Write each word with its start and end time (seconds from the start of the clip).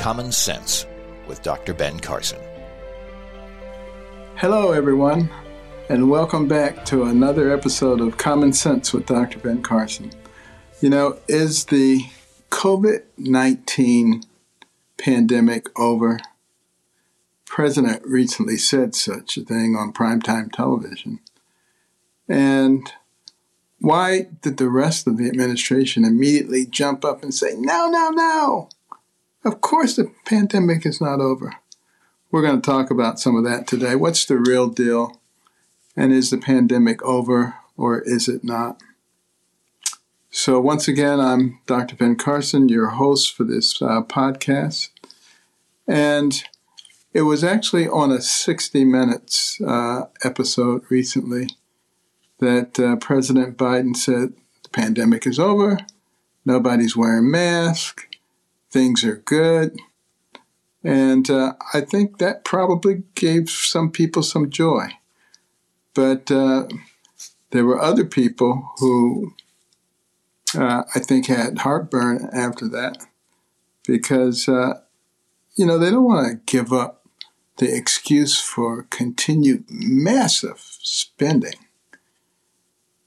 Common 0.00 0.32
Sense 0.32 0.86
with 1.28 1.42
Dr. 1.42 1.74
Ben 1.74 2.00
Carson. 2.00 2.40
Hello, 4.36 4.72
everyone, 4.72 5.28
and 5.90 6.10
welcome 6.10 6.48
back 6.48 6.86
to 6.86 7.04
another 7.04 7.52
episode 7.52 8.00
of 8.00 8.16
Common 8.16 8.54
Sense 8.54 8.94
with 8.94 9.04
Dr. 9.04 9.38
Ben 9.40 9.60
Carson. 9.60 10.10
You 10.80 10.88
know, 10.88 11.18
is 11.28 11.66
the 11.66 12.06
COVID 12.48 13.02
19 13.18 14.22
pandemic 14.96 15.66
over? 15.78 16.18
President 17.44 18.00
recently 18.06 18.56
said 18.56 18.94
such 18.94 19.36
a 19.36 19.44
thing 19.44 19.76
on 19.76 19.92
primetime 19.92 20.50
television. 20.50 21.20
And 22.26 22.90
why 23.80 24.28
did 24.40 24.56
the 24.56 24.70
rest 24.70 25.06
of 25.06 25.18
the 25.18 25.28
administration 25.28 26.06
immediately 26.06 26.64
jump 26.64 27.04
up 27.04 27.22
and 27.22 27.34
say, 27.34 27.54
no, 27.54 27.90
no, 27.90 28.08
no? 28.08 28.70
Of 29.44 29.60
course, 29.60 29.96
the 29.96 30.12
pandemic 30.26 30.84
is 30.84 31.00
not 31.00 31.20
over. 31.20 31.54
We're 32.30 32.42
going 32.42 32.60
to 32.60 32.66
talk 32.66 32.90
about 32.90 33.18
some 33.18 33.36
of 33.36 33.44
that 33.44 33.66
today. 33.66 33.94
What's 33.94 34.24
the 34.26 34.36
real 34.36 34.68
deal? 34.68 35.20
And 35.96 36.12
is 36.12 36.30
the 36.30 36.38
pandemic 36.38 37.02
over 37.02 37.54
or 37.76 38.00
is 38.00 38.28
it 38.28 38.44
not? 38.44 38.80
So, 40.30 40.60
once 40.60 40.86
again, 40.86 41.18
I'm 41.18 41.58
Dr. 41.66 41.96
Ben 41.96 42.16
Carson, 42.16 42.68
your 42.68 42.90
host 42.90 43.34
for 43.34 43.42
this 43.44 43.80
uh, 43.82 44.02
podcast. 44.02 44.90
And 45.88 46.44
it 47.12 47.22
was 47.22 47.42
actually 47.42 47.88
on 47.88 48.12
a 48.12 48.20
60 48.20 48.84
Minutes 48.84 49.60
uh, 49.60 50.02
episode 50.22 50.82
recently 50.88 51.48
that 52.38 52.78
uh, 52.78 52.96
President 52.96 53.56
Biden 53.56 53.96
said 53.96 54.34
the 54.62 54.68
pandemic 54.68 55.26
is 55.26 55.38
over, 55.38 55.78
nobody's 56.44 56.96
wearing 56.96 57.30
masks, 57.30 58.04
things 58.70 59.04
are 59.04 59.16
good. 59.16 59.78
And 60.82 61.28
uh, 61.28 61.54
I 61.74 61.82
think 61.82 62.18
that 62.18 62.44
probably 62.44 63.02
gave 63.14 63.50
some 63.50 63.90
people 63.90 64.22
some 64.22 64.50
joy. 64.50 64.88
But 65.94 66.30
uh, 66.30 66.68
there 67.50 67.64
were 67.64 67.80
other 67.80 68.04
people 68.04 68.70
who 68.78 69.34
uh, 70.56 70.84
I 70.94 70.98
think 71.00 71.26
had 71.26 71.58
heartburn 71.58 72.30
after 72.32 72.68
that 72.68 73.04
because, 73.86 74.48
uh, 74.48 74.80
you 75.56 75.66
know, 75.66 75.78
they 75.78 75.90
don't 75.90 76.04
want 76.04 76.28
to 76.28 76.52
give 76.52 76.72
up 76.72 77.06
the 77.58 77.74
excuse 77.74 78.40
for 78.40 78.84
continued 78.84 79.64
massive 79.68 80.60
spending. 80.82 81.54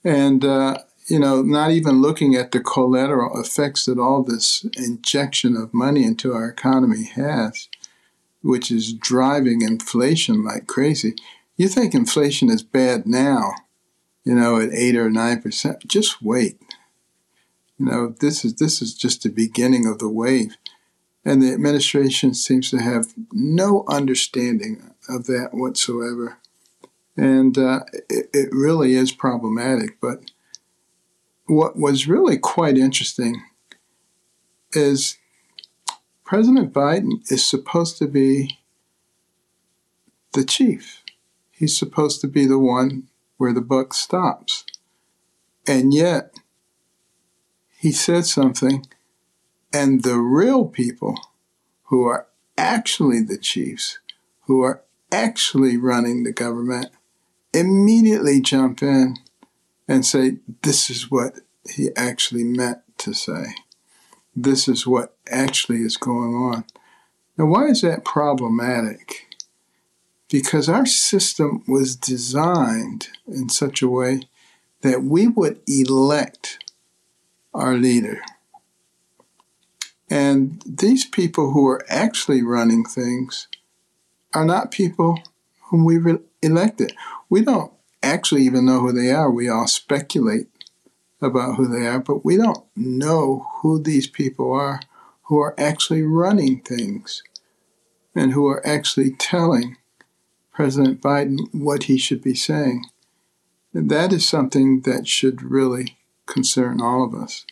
And 0.04 0.46
uh, 0.46 0.80
you 1.08 1.20
know, 1.20 1.42
not 1.42 1.72
even 1.72 2.02
looking 2.02 2.36
at 2.36 2.52
the 2.52 2.60
collateral 2.60 3.40
effects 3.40 3.86
that 3.86 4.00
all 4.00 4.24
this 4.24 4.66
injection 4.78 5.56
of 5.56 5.74
money 5.74 6.04
into 6.04 6.34
our 6.34 6.48
economy 6.48 7.06
has, 7.06 7.68
which 8.42 8.72
is 8.72 8.94
driving 8.94 9.62
inflation 9.62 10.44
like 10.44 10.68
crazy. 10.68 11.16
You 11.58 11.68
think 11.68 11.94
inflation 11.94 12.50
is 12.50 12.64
bad 12.64 13.06
now, 13.06 13.52
you 14.24 14.34
know, 14.34 14.60
at 14.60 14.74
eight 14.74 14.96
or 14.96 15.10
nine 15.10 15.42
percent. 15.42 15.88
Just 15.88 16.22
wait. 16.22 16.60
You 17.78 17.86
know, 17.86 18.16
this 18.20 18.46
is 18.46 18.56
this 18.56 18.82
is 18.82 18.94
just 18.94 19.24
the 19.24 19.30
beginning 19.30 19.86
of 19.86 20.00
the 20.00 20.10
wave. 20.10 20.56
And 21.26 21.42
the 21.42 21.54
administration 21.54 22.34
seems 22.34 22.70
to 22.72 22.80
have 22.80 23.14
no 23.32 23.86
understanding 23.88 24.94
of 25.08 25.26
that 25.28 25.50
whatsoever. 25.54 26.38
And 27.16 27.58
uh, 27.58 27.82
it, 28.10 28.30
it 28.34 28.50
really 28.52 28.96
is 28.96 29.12
problematic. 29.12 30.02
But 30.02 30.32
what 31.54 31.78
was 31.78 32.08
really 32.08 32.38
quite 32.38 32.78
interesting 32.78 33.42
is 34.74 35.18
President 36.24 36.74
Biden 36.74 37.30
is 37.32 37.48
supposed 37.48 37.98
to 38.00 38.08
be 38.08 38.58
the 40.34 40.44
chief. 40.44 41.04
He's 41.52 41.78
supposed 41.78 42.22
to 42.22 42.28
be 42.28 42.46
the 42.46 42.60
one 42.60 43.10
where 43.38 43.54
the 43.54 43.62
buck 43.62 43.94
stops. 43.94 44.66
And 45.68 45.94
yet, 45.94 46.34
he 47.78 47.92
said 47.92 48.26
something, 48.26 48.86
and 49.72 50.04
the 50.04 50.18
real 50.18 50.66
people 50.66 51.20
who 51.84 52.06
are 52.06 52.28
actually 52.58 53.22
the 53.22 53.38
chiefs, 53.38 54.00
who 54.42 54.62
are 54.62 54.84
actually 55.12 55.78
running 55.78 56.24
the 56.24 56.32
government, 56.32 56.88
immediately 57.54 58.42
jump 58.42 58.82
in 58.82 59.18
and 59.88 60.06
say, 60.06 60.38
this 60.62 60.90
is 60.90 61.12
what 61.12 61.40
he 61.70 61.90
actually 61.96 62.44
meant 62.44 62.80
to 63.00 63.14
say. 63.14 63.56
This 64.36 64.68
is 64.68 64.88
what 64.88 65.16
actually 65.30 65.82
is 65.82 65.98
going 65.98 66.34
on. 66.34 66.66
Now, 67.38 67.46
why 67.46 67.66
is 67.66 67.82
that 67.82 68.06
problematic? 68.06 69.28
Because 70.30 70.70
our 70.70 70.86
system 70.86 71.64
was 71.68 71.96
designed 71.96 73.10
in 73.28 73.50
such 73.50 73.82
a 73.82 73.88
way 73.88 74.22
that 74.82 75.04
we 75.04 75.28
would 75.28 75.60
elect 75.68 76.64
our 77.54 77.76
leader. 77.76 78.22
And 80.10 80.62
these 80.66 81.06
people 81.06 81.52
who 81.52 81.68
are 81.68 81.86
actually 81.90 82.44
running 82.44 82.84
things 82.84 83.48
are 84.34 84.46
not 84.46 84.72
people 84.72 85.20
whom 85.64 85.86
we 85.86 86.00
elected. 86.42 86.94
We 87.30 87.42
don't 87.42 87.73
actually 88.04 88.44
even 88.44 88.66
know 88.66 88.80
who 88.80 88.92
they 88.92 89.12
are. 89.12 89.32
We 89.32 89.50
all 89.50 89.68
speculate 89.68 90.48
about 91.22 91.56
who 91.56 91.68
they 91.68 91.88
are, 91.88 92.00
but 92.00 92.26
we 92.26 92.38
don't 92.38 92.64
know 92.76 93.48
who 93.62 93.82
these 93.82 94.08
people 94.08 94.52
are 94.52 94.82
who 95.24 95.40
are 95.40 95.56
actually 95.58 96.04
running 96.04 96.60
things 96.60 97.24
and 98.14 98.34
who 98.34 98.46
are 98.48 98.66
actually 98.68 99.12
telling 99.12 99.78
President 100.54 101.02
Biden 101.02 101.40
what 101.52 101.84
he 101.84 101.98
should 101.98 102.22
be 102.22 102.36
saying. 102.36 102.86
And 103.74 103.90
that 103.90 104.14
is 104.14 104.28
something 104.28 104.82
that 104.82 105.08
should 105.08 105.42
really 105.42 105.98
concern 106.28 106.82
all 106.82 107.04
of 107.04 107.16
us. 107.16 107.46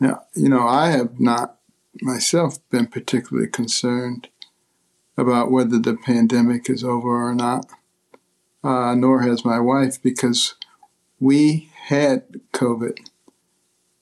Now, 0.00 0.22
you 0.34 0.48
know, 0.48 0.66
I 0.66 0.90
have 0.90 1.20
not 1.20 1.58
myself 2.00 2.58
been 2.70 2.86
particularly 2.86 3.48
concerned 3.48 4.28
about 5.18 5.50
whether 5.50 5.78
the 5.78 5.96
pandemic 5.96 6.70
is 6.70 6.84
over 6.84 7.28
or 7.28 7.34
not 7.34 7.66
uh, 8.66 8.94
nor 8.96 9.22
has 9.22 9.44
my 9.44 9.60
wife, 9.60 10.02
because 10.02 10.56
we 11.20 11.70
had 11.86 12.24
COVID 12.52 12.96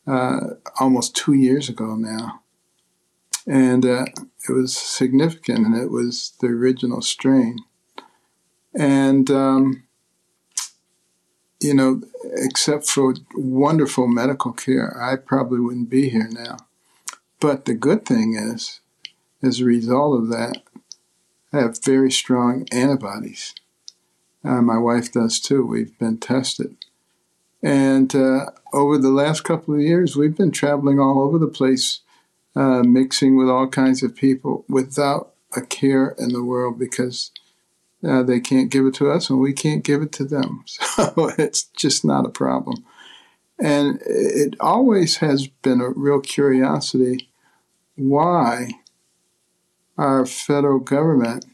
uh, 0.07 0.41
almost 0.81 1.15
two 1.15 1.35
years 1.35 1.69
ago 1.69 1.97
now. 1.97 2.41
And 3.47 3.85
uh, 3.85 4.07
it 4.49 4.53
was 4.53 4.75
significant, 4.75 5.67
and 5.67 5.77
it 5.77 5.91
was 5.91 6.33
the 6.41 6.47
original 6.47 7.03
strain. 7.03 7.59
And, 8.75 9.31
um, 9.31 9.85
you 11.61 11.75
know, 11.75 12.01
except 12.47 12.87
for 12.87 13.15
wonderful 13.35 14.09
medical 14.09 14.53
care, 14.53 14.97
I 14.99 15.17
probably 15.17 15.61
wouldn't 15.61 15.91
be 15.91 16.09
here 16.09 16.29
now. 16.31 16.57
But 17.39 17.67
the 17.67 17.75
good 17.75 18.07
thing 18.07 18.35
is, 18.35 18.81
as 19.43 19.61
a 19.61 19.65
result 19.67 20.19
of 20.19 20.29
that, 20.31 20.63
I 21.53 21.59
have 21.59 21.85
very 21.85 22.11
strong 22.11 22.67
antibodies. 22.73 23.55
Uh, 24.45 24.61
my 24.61 24.79
wife 24.79 25.13
does 25.13 25.41
too. 25.41 25.65
We've 25.65 25.99
been 25.99 26.19
tested. 26.19 26.77
And 27.63 28.15
uh, 28.15 28.51
over 28.73 28.99
the 28.99 29.11
last 29.11 29.43
couple 29.43 29.75
of 29.75 29.81
years, 29.81 30.17
we've 30.17 30.37
been 30.37 30.51
traveling 30.51 31.01
all 31.01 31.23
over 31.23 31.39
the 31.39 31.47
place, 31.47 32.01
uh, 32.55 32.83
mixing 32.83 33.37
with 33.37 33.49
all 33.49 33.69
kinds 33.69 34.03
of 34.03 34.15
people 34.15 34.65
without 34.69 35.33
a 35.57 35.63
care 35.63 36.15
in 36.19 36.31
the 36.31 36.45
world 36.45 36.79
because 36.79 37.31
uh, 38.07 38.23
they 38.23 38.39
can't 38.39 38.71
give 38.71 38.85
it 38.85 38.95
to 38.95 39.11
us 39.11 39.31
and 39.31 39.41
we 39.41 39.53
can't 39.53 39.83
give 39.83 40.03
it 40.03 40.13
to 40.13 40.25
them. 40.25 40.65
So 40.95 41.31
it's 41.39 41.65
just 41.77 42.05
not 42.05 42.27
a 42.27 42.31
problem. 42.31 42.85
And 43.59 44.01
it 44.07 44.55
always 44.61 45.17
has 45.17 45.49
been 45.49 45.81
a 45.81 45.91
real 45.91 46.21
curiosity 46.21 47.29
why 47.97 48.71
our 49.97 50.27
federal 50.27 50.79
government 50.79 51.47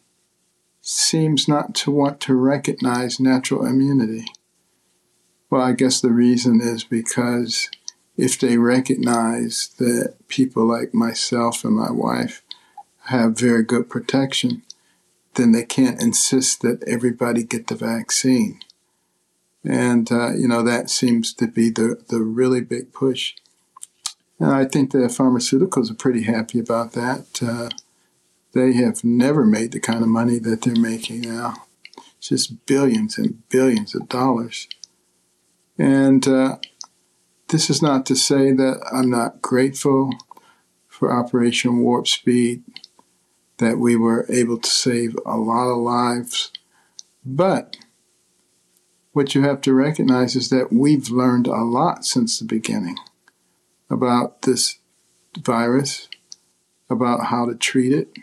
seems 0.81 1.47
not 1.47 1.75
to 1.75 1.91
want 1.91 2.21
to 2.21 2.35
recognize 2.35 3.21
natural 3.21 3.67
immunity. 3.67 4.25
Well, 5.51 5.63
I 5.63 5.73
guess 5.73 6.01
the 6.01 6.11
reason 6.11 6.61
is 6.61 6.85
because 6.85 7.71
if 8.17 8.39
they 8.39 8.57
recognize 8.57 9.71
that 9.79 10.15
people 10.29 10.65
like 10.65 10.95
myself 10.95 11.65
and 11.65 11.75
my 11.75 11.91
wife 11.91 12.43
have 13.07 13.39
very 13.39 13.65
good 13.65 13.89
protection, 13.91 14.63
then 15.35 15.53
they 15.53 15.65
can't 15.65 16.03
insist 16.03 16.63
that 16.63 16.83
everybody 16.87 17.43
get 17.43 17.67
the 17.67 17.75
vaccine. 17.75 18.61
And, 19.65 20.11
uh, 20.11 20.33
you 20.35 20.49
know, 20.49 20.63
that 20.63 20.91
seems 20.91 21.35
to 21.35 21.47
be 21.47 21.71
the, 21.71 22.03
the 22.09 22.21
really 22.21 22.61
big 22.61 22.93
push. 22.93 23.35
And 24.39 24.51
I 24.51 24.65
think 24.65 24.93
the 24.93 24.99
pharmaceuticals 24.99 25.91
are 25.91 25.95
pretty 25.95 26.23
happy 26.23 26.59
about 26.59 26.93
that. 26.93 27.41
Uh, 27.43 27.69
they 28.53 28.73
have 28.75 29.05
never 29.05 29.45
made 29.45 29.73
the 29.73 29.81
kind 29.81 30.03
of 30.03 30.09
money 30.09 30.39
that 30.39 30.63
they're 30.63 30.75
making 30.77 31.23
now. 31.23 31.67
It's 32.19 32.29
just 32.29 32.67
billions 32.67 33.17
and 33.17 33.49
billions 33.49 33.95
of 33.95 34.09
dollars. 34.09 34.69
And 35.79 36.27
uh, 36.29 36.59
this 37.49 37.71
is 37.71 37.81
not 37.81 38.05
to 38.07 38.15
say 38.15 38.53
that 38.53 38.81
I'm 38.93 39.11
not 39.11 39.41
grateful 39.41 40.11
for 40.89 41.13
Operation 41.13 41.79
Warp 41.79 42.07
Speed, 42.07 42.63
that 43.59 43.79
we 43.79 43.97
were 43.97 44.27
able 44.29 44.59
to 44.59 44.69
save 44.71 45.17
a 45.25 45.37
lot 45.37 45.71
of 45.71 45.79
lives. 45.79 46.53
But 47.25 47.77
what 49.13 49.35
you 49.35 49.43
have 49.43 49.61
to 49.63 49.75
recognize 49.75 50.37
is 50.37 50.51
that 50.51 50.73
we've 50.73 51.09
learned 51.11 51.47
a 51.47 51.63
lot 51.63 52.05
since 52.05 52.39
the 52.39 52.45
beginning 52.45 52.97
about 53.89 54.43
this 54.43 54.79
virus, 55.39 56.09
about 56.89 57.27
how 57.27 57.47
to 57.47 57.55
treat 57.55 57.93
it. 57.93 58.17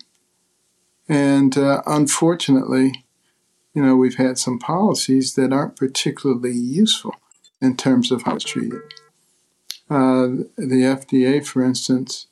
And 1.09 1.57
uh, 1.57 1.81
unfortunately, 1.85 3.05
you 3.73 3.81
know, 3.81 3.95
we've 3.95 4.15
had 4.15 4.37
some 4.37 4.59
policies 4.59 5.35
that 5.35 5.53
aren't 5.53 5.75
particularly 5.75 6.53
useful 6.53 7.15
in 7.61 7.77
terms 7.77 8.11
of 8.11 8.23
how 8.23 8.35
it's 8.35 8.45
treated. 8.45 8.81
Uh, 9.89 10.43
the 10.57 10.83
FDA, 10.83 11.45
for 11.45 11.63
instance, 11.63 12.27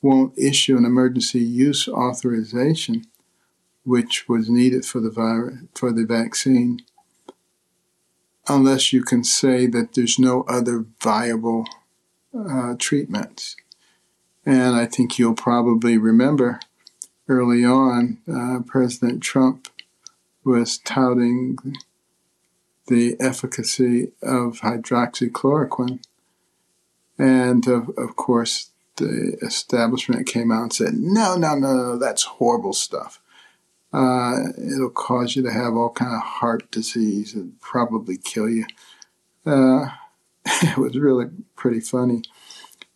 won't 0.00 0.38
issue 0.38 0.76
an 0.76 0.84
emergency 0.84 1.40
use 1.40 1.88
authorization, 1.88 3.04
which 3.84 4.28
was 4.28 4.48
needed 4.48 4.84
for 4.84 5.00
the 5.00 5.10
virus, 5.10 5.58
for 5.74 5.92
the 5.92 6.04
vaccine, 6.04 6.80
unless 8.48 8.92
you 8.92 9.02
can 9.02 9.24
say 9.24 9.66
that 9.66 9.94
there's 9.94 10.18
no 10.18 10.42
other 10.42 10.84
viable 11.02 11.66
uh, 12.34 12.74
treatments. 12.78 13.56
And 14.46 14.76
I 14.76 14.86
think 14.86 15.18
you'll 15.18 15.34
probably 15.34 15.96
remember 15.98 16.60
early 17.28 17.64
on, 17.64 18.18
uh, 18.32 18.60
President 18.66 19.22
Trump 19.22 19.68
was 20.44 20.78
touting 20.78 21.58
the 22.86 23.16
efficacy 23.18 24.12
of 24.22 24.60
hydroxychloroquine. 24.60 26.00
And 27.18 27.66
of, 27.66 27.90
of 27.96 28.16
course, 28.16 28.70
the 28.96 29.36
establishment 29.42 30.26
came 30.26 30.52
out 30.52 30.62
and 30.62 30.72
said, 30.72 30.94
no, 30.94 31.36
no, 31.36 31.54
no, 31.54 31.74
no, 31.74 31.98
that's 31.98 32.24
horrible 32.24 32.72
stuff. 32.72 33.20
Uh, 33.92 34.48
it'll 34.58 34.90
cause 34.90 35.36
you 35.36 35.42
to 35.42 35.52
have 35.52 35.74
all 35.74 35.90
kind 35.90 36.14
of 36.14 36.20
heart 36.20 36.70
disease 36.70 37.34
and 37.34 37.60
probably 37.60 38.16
kill 38.16 38.48
you. 38.48 38.66
Uh, 39.46 39.86
it 40.46 40.76
was 40.76 40.98
really 40.98 41.26
pretty 41.56 41.80
funny 41.80 42.22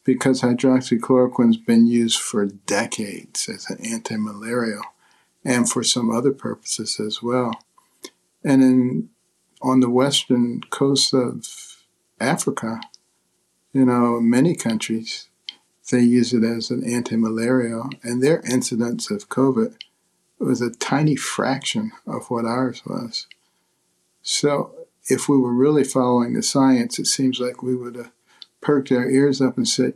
because 0.08 0.40
hydroxychloroquine's 0.40 1.58
been 1.58 1.87
used 1.87 2.19
for 2.19 2.46
decades 2.46 3.46
as 3.46 3.69
an 3.69 3.78
anti-malarial 3.84 4.81
and 5.44 5.69
for 5.69 5.84
some 5.84 6.10
other 6.10 6.32
purposes 6.32 6.99
as 6.99 7.22
well. 7.22 7.52
And 8.43 8.62
in 8.62 9.10
on 9.60 9.81
the 9.81 9.90
western 9.90 10.62
coast 10.70 11.12
of 11.12 11.84
Africa, 12.19 12.81
you 13.75 13.84
know, 13.84 14.19
many 14.19 14.56
countries, 14.56 15.28
they 15.90 16.00
use 16.00 16.32
it 16.32 16.43
as 16.43 16.70
an 16.70 16.90
anti-malarial, 16.90 17.90
and 18.02 18.22
their 18.22 18.40
incidence 18.50 19.10
of 19.10 19.28
COVID 19.28 19.75
was 20.38 20.62
a 20.62 20.70
tiny 20.70 21.16
fraction 21.16 21.93
of 22.06 22.31
what 22.31 22.46
ours 22.46 22.81
was. 22.87 23.26
So 24.22 24.75
if 25.05 25.28
we 25.28 25.37
were 25.37 25.52
really 25.52 25.84
following 25.84 26.32
the 26.32 26.43
science, 26.43 26.99
it 26.99 27.08
seems 27.08 27.40
like 27.40 27.62
we 27.62 27.76
would 27.76 27.96
have 27.96 28.12
perked 28.60 28.93
our 28.93 29.08
ears 29.08 29.40
up 29.40 29.56
and 29.56 29.69
said, 29.69 29.94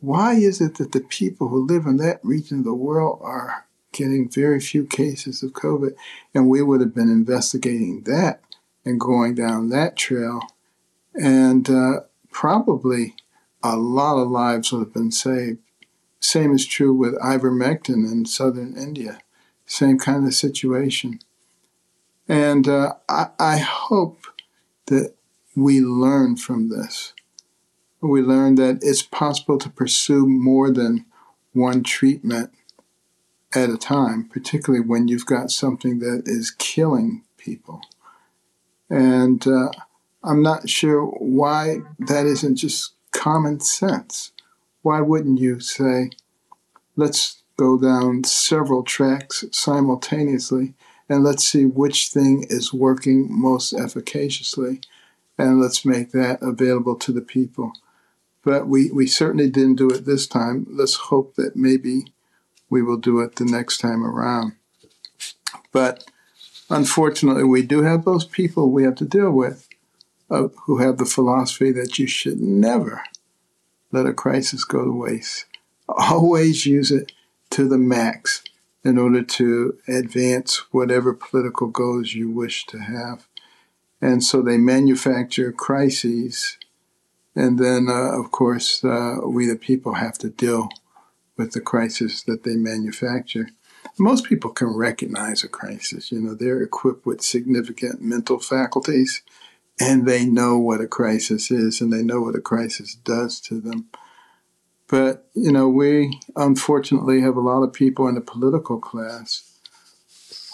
why 0.00 0.34
is 0.34 0.60
it 0.60 0.76
that 0.76 0.92
the 0.92 1.00
people 1.00 1.48
who 1.48 1.66
live 1.66 1.86
in 1.86 1.96
that 1.96 2.20
region 2.22 2.60
of 2.60 2.64
the 2.64 2.74
world 2.74 3.20
are 3.22 3.66
getting 3.92 4.28
very 4.28 4.60
few 4.60 4.84
cases 4.84 5.42
of 5.42 5.52
COVID? 5.52 5.94
And 6.34 6.48
we 6.48 6.62
would 6.62 6.80
have 6.80 6.94
been 6.94 7.10
investigating 7.10 8.02
that 8.02 8.40
and 8.84 9.00
going 9.00 9.34
down 9.34 9.70
that 9.70 9.96
trail. 9.96 10.40
And 11.14 11.68
uh, 11.68 12.00
probably 12.30 13.14
a 13.62 13.76
lot 13.76 14.20
of 14.20 14.28
lives 14.28 14.70
would 14.70 14.80
have 14.80 14.94
been 14.94 15.10
saved. 15.10 15.58
Same 16.20 16.52
is 16.54 16.66
true 16.66 16.92
with 16.92 17.18
ivermectin 17.20 18.10
in 18.10 18.26
southern 18.26 18.76
India. 18.76 19.18
Same 19.64 19.98
kind 19.98 20.26
of 20.26 20.34
situation. 20.34 21.20
And 22.28 22.68
uh, 22.68 22.94
I, 23.08 23.28
I 23.38 23.56
hope 23.58 24.26
that 24.86 25.14
we 25.54 25.80
learn 25.80 26.36
from 26.36 26.68
this. 26.68 27.12
We 28.00 28.20
learned 28.20 28.58
that 28.58 28.80
it's 28.82 29.02
possible 29.02 29.58
to 29.58 29.70
pursue 29.70 30.26
more 30.26 30.70
than 30.70 31.06
one 31.52 31.82
treatment 31.82 32.50
at 33.54 33.70
a 33.70 33.78
time, 33.78 34.28
particularly 34.30 34.84
when 34.84 35.08
you've 35.08 35.26
got 35.26 35.50
something 35.50 35.98
that 36.00 36.24
is 36.26 36.50
killing 36.50 37.24
people. 37.38 37.80
And 38.90 39.46
uh, 39.46 39.70
I'm 40.22 40.42
not 40.42 40.68
sure 40.68 41.06
why 41.06 41.78
that 41.98 42.26
isn't 42.26 42.56
just 42.56 42.92
common 43.12 43.60
sense. 43.60 44.32
Why 44.82 45.00
wouldn't 45.00 45.40
you 45.40 45.60
say, 45.60 46.10
let's 46.96 47.42
go 47.56 47.78
down 47.78 48.24
several 48.24 48.82
tracks 48.82 49.44
simultaneously 49.50 50.74
and 51.08 51.24
let's 51.24 51.46
see 51.46 51.64
which 51.64 52.08
thing 52.08 52.44
is 52.48 52.72
working 52.72 53.28
most 53.30 53.72
efficaciously 53.72 54.80
and 55.38 55.60
let's 55.60 55.84
make 55.84 56.12
that 56.12 56.38
available 56.42 56.96
to 56.96 57.12
the 57.12 57.20
people. 57.20 57.72
But 58.46 58.68
we, 58.68 58.92
we 58.92 59.08
certainly 59.08 59.50
didn't 59.50 59.74
do 59.74 59.90
it 59.90 60.04
this 60.06 60.28
time. 60.28 60.68
Let's 60.70 60.94
hope 60.94 61.34
that 61.34 61.56
maybe 61.56 62.04
we 62.70 62.80
will 62.80 62.96
do 62.96 63.18
it 63.18 63.34
the 63.34 63.44
next 63.44 63.78
time 63.78 64.06
around. 64.06 64.52
But 65.72 66.04
unfortunately, 66.70 67.42
we 67.42 67.62
do 67.62 67.82
have 67.82 68.04
those 68.04 68.24
people 68.24 68.70
we 68.70 68.84
have 68.84 68.94
to 68.96 69.04
deal 69.04 69.32
with 69.32 69.68
uh, 70.30 70.46
who 70.66 70.78
have 70.78 70.98
the 70.98 71.04
philosophy 71.04 71.72
that 71.72 71.98
you 71.98 72.06
should 72.06 72.38
never 72.40 73.02
let 73.90 74.06
a 74.06 74.12
crisis 74.12 74.64
go 74.64 74.84
to 74.84 74.92
waste. 74.92 75.46
Always 75.88 76.66
use 76.66 76.92
it 76.92 77.10
to 77.50 77.68
the 77.68 77.78
max 77.78 78.44
in 78.84 78.96
order 78.96 79.24
to 79.24 79.76
advance 79.88 80.72
whatever 80.72 81.12
political 81.12 81.66
goals 81.66 82.14
you 82.14 82.30
wish 82.30 82.64
to 82.66 82.78
have. 82.78 83.26
And 84.00 84.22
so 84.22 84.40
they 84.40 84.56
manufacture 84.56 85.50
crises. 85.50 86.58
And 87.36 87.58
then, 87.58 87.88
uh, 87.88 88.18
of 88.18 88.30
course, 88.32 88.82
uh, 88.82 89.18
we 89.24 89.46
the 89.46 89.56
people 89.56 89.94
have 89.94 90.16
to 90.18 90.30
deal 90.30 90.70
with 91.36 91.52
the 91.52 91.60
crisis 91.60 92.22
that 92.22 92.44
they 92.44 92.56
manufacture. 92.56 93.50
Most 93.98 94.24
people 94.24 94.50
can 94.50 94.74
recognize 94.74 95.44
a 95.44 95.48
crisis. 95.48 96.10
You 96.10 96.20
know, 96.20 96.34
they're 96.34 96.62
equipped 96.62 97.04
with 97.04 97.20
significant 97.20 98.00
mental 98.00 98.40
faculties 98.40 99.22
and 99.78 100.06
they 100.08 100.24
know 100.24 100.58
what 100.58 100.80
a 100.80 100.86
crisis 100.86 101.50
is 101.50 101.82
and 101.82 101.92
they 101.92 102.02
know 102.02 102.22
what 102.22 102.34
a 102.34 102.40
crisis 102.40 102.94
does 102.94 103.38
to 103.42 103.60
them. 103.60 103.88
But, 104.88 105.28
you 105.34 105.52
know, 105.52 105.68
we 105.68 106.18
unfortunately 106.36 107.20
have 107.20 107.36
a 107.36 107.40
lot 107.40 107.62
of 107.62 107.72
people 107.72 108.08
in 108.08 108.14
the 108.14 108.20
political 108.20 108.78
class 108.78 109.58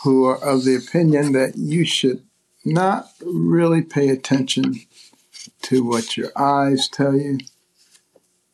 who 0.02 0.24
are 0.24 0.42
of 0.42 0.64
the 0.64 0.74
opinion 0.74 1.32
that 1.32 1.56
you 1.56 1.84
should 1.84 2.24
not 2.64 3.08
really 3.24 3.82
pay 3.82 4.08
attention 4.08 4.74
to 5.62 5.84
what 5.84 6.16
your 6.16 6.30
eyes 6.36 6.88
tell 6.88 7.16
you. 7.16 7.38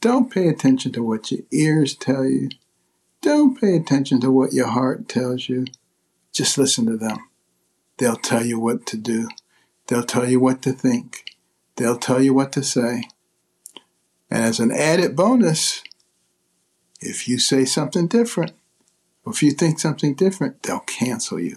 Don't 0.00 0.32
pay 0.32 0.48
attention 0.48 0.92
to 0.92 1.02
what 1.02 1.30
your 1.32 1.40
ears 1.50 1.94
tell 1.94 2.24
you. 2.24 2.50
Don't 3.20 3.60
pay 3.60 3.74
attention 3.76 4.20
to 4.20 4.30
what 4.30 4.52
your 4.52 4.68
heart 4.68 5.08
tells 5.08 5.48
you. 5.48 5.66
Just 6.32 6.56
listen 6.56 6.86
to 6.86 6.96
them. 6.96 7.18
They'll 7.96 8.16
tell 8.16 8.44
you 8.44 8.60
what 8.60 8.86
to 8.86 8.96
do. 8.96 9.28
They'll 9.88 10.04
tell 10.04 10.28
you 10.28 10.38
what 10.38 10.62
to 10.62 10.72
think. 10.72 11.24
They'll 11.76 11.98
tell 11.98 12.22
you 12.22 12.32
what 12.32 12.52
to 12.52 12.62
say. 12.62 13.04
And 14.30 14.44
as 14.44 14.60
an 14.60 14.70
added 14.70 15.16
bonus, 15.16 15.82
if 17.00 17.26
you 17.28 17.38
say 17.38 17.64
something 17.64 18.06
different, 18.06 18.52
or 19.24 19.32
if 19.32 19.42
you 19.42 19.50
think 19.50 19.80
something 19.80 20.14
different, 20.14 20.62
they'll 20.62 20.80
cancel 20.80 21.40
you. 21.40 21.56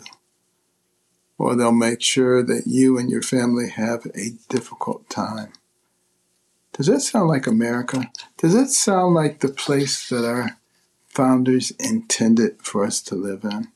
Or 1.41 1.55
they'll 1.55 1.71
make 1.71 2.03
sure 2.03 2.43
that 2.43 2.67
you 2.67 2.99
and 2.99 3.09
your 3.09 3.23
family 3.23 3.67
have 3.71 4.05
a 4.13 4.37
difficult 4.47 5.09
time. 5.09 5.51
Does 6.73 6.85
that 6.85 6.99
sound 6.99 7.29
like 7.29 7.47
America? 7.47 8.11
Does 8.37 8.53
that 8.53 8.67
sound 8.67 9.15
like 9.15 9.39
the 9.39 9.47
place 9.47 10.07
that 10.09 10.23
our 10.23 10.59
founders 11.07 11.71
intended 11.79 12.61
for 12.61 12.85
us 12.85 13.01
to 13.01 13.15
live 13.15 13.43
in? 13.43 13.69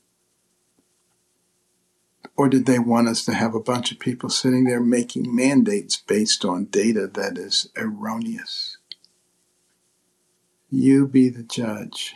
Or 2.36 2.48
did 2.48 2.66
they 2.66 2.78
want 2.78 3.08
us 3.08 3.24
to 3.24 3.34
have 3.34 3.56
a 3.56 3.60
bunch 3.60 3.90
of 3.90 3.98
people 3.98 4.30
sitting 4.30 4.62
there 4.62 4.78
making 4.78 5.34
mandates 5.34 5.96
based 5.96 6.44
on 6.44 6.66
data 6.66 7.08
that 7.14 7.36
is 7.36 7.68
erroneous? 7.76 8.78
You 10.70 11.08
be 11.08 11.30
the 11.30 11.42
judge. 11.42 12.14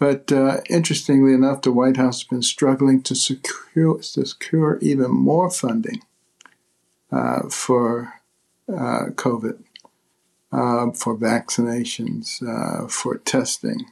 But 0.00 0.32
uh, 0.32 0.62
interestingly 0.70 1.34
enough, 1.34 1.60
the 1.60 1.72
White 1.72 1.98
House 1.98 2.22
has 2.22 2.28
been 2.28 2.40
struggling 2.42 3.02
to 3.02 3.14
secure, 3.14 4.02
secure 4.02 4.78
even 4.80 5.10
more 5.10 5.50
funding 5.50 6.02
uh, 7.12 7.50
for 7.50 8.14
uh, 8.66 9.10
COVID, 9.12 9.62
uh, 10.52 10.90
for 10.92 11.14
vaccinations, 11.18 12.42
uh, 12.42 12.88
for 12.88 13.18
testing, 13.18 13.90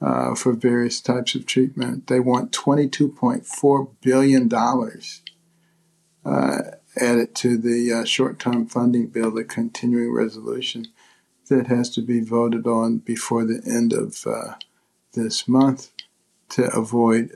uh, 0.00 0.34
for 0.34 0.54
various 0.54 1.00
types 1.00 1.36
of 1.36 1.46
treatment. 1.46 2.08
They 2.08 2.18
want 2.18 2.50
$22.4 2.50 3.90
billion 4.00 4.52
added 7.00 7.34
to 7.36 7.56
the 7.56 8.04
short 8.04 8.40
term 8.40 8.66
funding 8.66 9.06
bill, 9.06 9.30
the 9.30 9.44
continuing 9.44 10.12
resolution 10.12 10.88
that 11.48 11.68
has 11.68 11.90
to 11.90 12.02
be 12.02 12.20
voted 12.20 12.66
on 12.66 12.98
before 12.98 13.44
the 13.44 13.62
end 13.64 13.92
of 13.92 14.26
this 15.12 15.48
month 15.48 15.90
to 16.50 16.64
avoid 16.76 17.30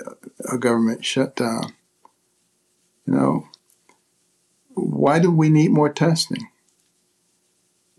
a 0.51 0.59
government 0.59 1.05
shutdown. 1.05 1.73
You 3.07 3.15
know, 3.15 3.49
why 4.75 5.19
do 5.19 5.31
we 5.31 5.49
need 5.49 5.71
more 5.71 5.89
testing? 5.89 6.49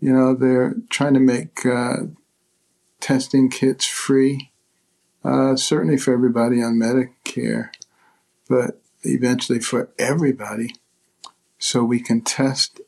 You 0.00 0.12
know, 0.12 0.34
they're 0.34 0.76
trying 0.90 1.14
to 1.14 1.20
make 1.20 1.66
uh, 1.66 1.96
testing 3.00 3.50
kits 3.50 3.84
free, 3.84 4.52
uh, 5.24 5.56
certainly 5.56 5.96
for 5.96 6.12
everybody 6.12 6.62
on 6.62 6.74
Medicare, 6.74 7.70
but 8.48 8.80
eventually 9.02 9.58
for 9.58 9.90
everybody, 9.98 10.74
so 11.58 11.82
we 11.82 11.98
can 11.98 12.20
test 12.20 12.80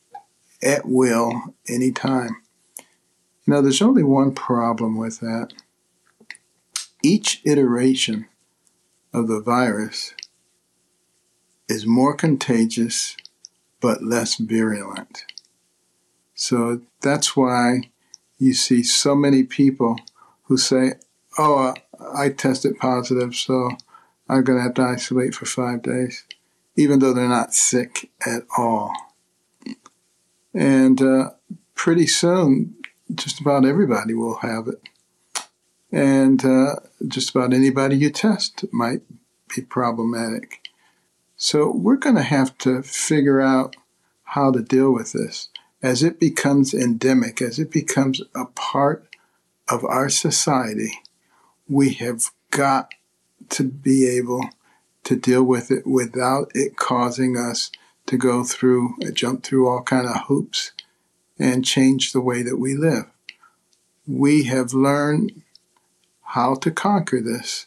at 0.63 0.87
will 0.87 1.55
anytime. 1.69 2.43
You 3.47 3.55
know, 3.55 3.63
there's 3.63 3.83
only 3.83 4.05
one 4.05 4.33
problem 4.33 4.97
with 4.97 5.19
that. 5.21 5.53
Each 7.03 7.41
iteration 7.45 8.27
of 9.13 9.27
the 9.27 9.41
virus 9.41 10.15
is 11.69 11.87
more 11.87 12.15
contagious 12.15 13.17
but 13.81 14.03
less 14.03 14.37
virulent. 14.37 15.25
So 16.35 16.83
that's 17.01 17.35
why 17.35 17.91
you 18.39 18.53
see 18.53 18.83
so 18.83 19.15
many 19.15 19.43
people 19.43 19.97
who 20.45 20.57
say, 20.59 20.95
Oh, 21.39 21.75
I 22.15 22.31
tested 22.31 22.79
positive, 22.79 23.35
so 23.35 23.71
I'm 24.29 24.45
going 24.45 24.59
to 24.59 24.63
have 24.63 24.75
to 24.75 24.83
isolate 24.83 25.35
for 25.35 25.47
five 25.47 25.83
days, 25.83 26.25
even 26.77 26.99
though 26.99 27.15
they're 27.15 27.29
not 27.29 27.55
sick 27.55 28.11
at 28.27 28.43
all. 28.59 28.93
And 30.53 31.01
uh, 31.01 31.31
pretty 31.75 32.07
soon, 32.07 32.75
just 33.15 33.41
about 33.41 33.65
everybody 33.65 34.13
will 34.13 34.37
have 34.39 34.69
it 34.69 34.83
and 35.93 36.45
uh, 36.45 36.77
just 37.07 37.31
about 37.31 37.53
anybody 37.53 37.97
you 37.97 38.11
test 38.11 38.65
might 38.73 39.03
be 39.55 39.63
problematic. 39.63 40.69
So 41.37 41.71
we're 41.71 41.97
going 41.97 42.17
to 42.17 42.23
have 42.23 42.57
to 42.59 42.83
figure 42.83 43.41
out 43.41 43.77
how 44.25 44.53
to 44.53 44.63
deal 44.63 44.93
with 44.93 45.13
this 45.13 45.49
as 45.83 46.03
it 46.03 46.21
becomes 46.21 46.75
endemic, 46.75 47.41
as 47.41 47.59
it 47.59 47.71
becomes 47.71 48.21
a 48.35 48.45
part 48.45 49.09
of 49.69 49.85
our 49.85 50.09
society. 50.09 50.93
We 51.69 51.95
have 51.95 52.31
got 52.51 52.93
to 53.51 53.65
be 53.65 54.07
able 54.07 54.51
to 55.05 55.17
deal 55.17 55.43
with 55.43 55.71
it 55.71 55.87
without 55.87 56.51
it 56.55 56.77
causing 56.77 57.37
us 57.37 57.71
to 58.07 58.17
go 58.17 58.45
through, 58.45 58.97
jump 59.13 59.43
through 59.43 59.69
all 59.69 59.83
kind 59.83 60.07
of 60.07 60.27
hoops 60.27 60.73
and 61.39 61.65
change 61.65 62.13
the 62.13 62.21
way 62.21 62.43
that 62.43 62.59
we 62.59 62.75
live. 62.75 63.07
We 64.07 64.45
have 64.45 64.75
learned 64.75 65.43
how 66.31 66.55
to 66.55 66.71
conquer 66.71 67.21
this. 67.21 67.67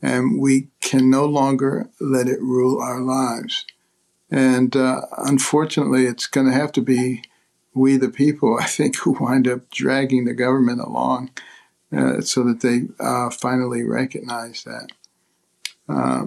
And 0.00 0.40
we 0.40 0.68
can 0.80 1.10
no 1.10 1.26
longer 1.26 1.90
let 2.00 2.26
it 2.26 2.40
rule 2.40 2.80
our 2.80 3.00
lives. 3.00 3.66
And 4.30 4.74
uh, 4.74 5.02
unfortunately, 5.18 6.06
it's 6.06 6.26
going 6.26 6.46
to 6.46 6.52
have 6.52 6.72
to 6.72 6.80
be 6.80 7.22
we, 7.74 7.96
the 7.96 8.08
people, 8.08 8.58
I 8.60 8.64
think, 8.64 8.96
who 8.96 9.16
wind 9.20 9.46
up 9.46 9.70
dragging 9.70 10.24
the 10.24 10.34
government 10.34 10.80
along 10.80 11.30
uh, 11.94 12.20
so 12.22 12.42
that 12.44 12.60
they 12.60 12.82
uh, 13.00 13.30
finally 13.30 13.82
recognize 13.82 14.64
that. 14.64 14.88
Uh, 15.88 16.26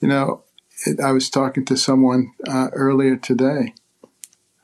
you 0.00 0.08
know, 0.08 0.44
it, 0.86 1.00
I 1.00 1.12
was 1.12 1.28
talking 1.28 1.64
to 1.64 1.76
someone 1.76 2.32
uh, 2.46 2.68
earlier 2.72 3.16
today 3.16 3.74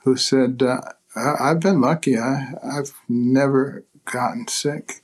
who 0.05 0.17
said, 0.17 0.63
uh, 0.63 0.81
I've 1.17 1.61
been 1.61 1.81
lucky. 1.81 2.19
I, 2.19 2.53
I've 2.63 2.93
never 3.09 3.85
gotten 4.05 4.47
sick 4.47 5.03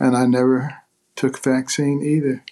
and 0.00 0.16
I 0.16 0.26
never 0.26 0.82
took 1.16 1.42
vaccine 1.42 2.02
either. 2.02 2.44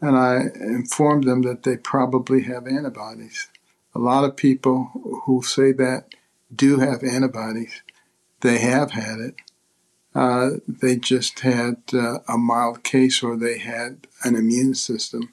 And 0.00 0.16
I 0.16 0.42
informed 0.60 1.24
them 1.24 1.42
that 1.42 1.62
they 1.62 1.76
probably 1.76 2.42
have 2.42 2.66
antibodies. 2.66 3.48
A 3.94 3.98
lot 3.98 4.24
of 4.24 4.36
people 4.36 5.20
who 5.24 5.42
say 5.42 5.72
that 5.72 6.14
do 6.54 6.78
have 6.78 7.02
antibodies. 7.02 7.82
They 8.40 8.58
have 8.58 8.90
had 8.90 9.18
it. 9.18 9.34
Uh, 10.14 10.50
they 10.68 10.96
just 10.96 11.40
had 11.40 11.76
uh, 11.92 12.18
a 12.28 12.38
mild 12.38 12.84
case 12.84 13.22
or 13.22 13.36
they 13.36 13.58
had 13.58 14.06
an 14.22 14.36
immune 14.36 14.74
system 14.74 15.32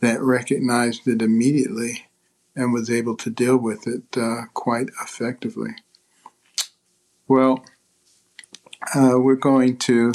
that 0.00 0.20
recognized 0.20 1.06
it 1.06 1.22
immediately 1.22 2.06
and 2.54 2.72
was 2.72 2.90
able 2.90 3.16
to 3.16 3.30
deal 3.30 3.56
with 3.56 3.86
it 3.86 4.16
uh, 4.16 4.46
quite 4.54 4.88
effectively. 5.02 5.70
Well, 7.28 7.64
uh, 8.94 9.18
we're 9.18 9.36
going 9.36 9.76
to 9.78 10.12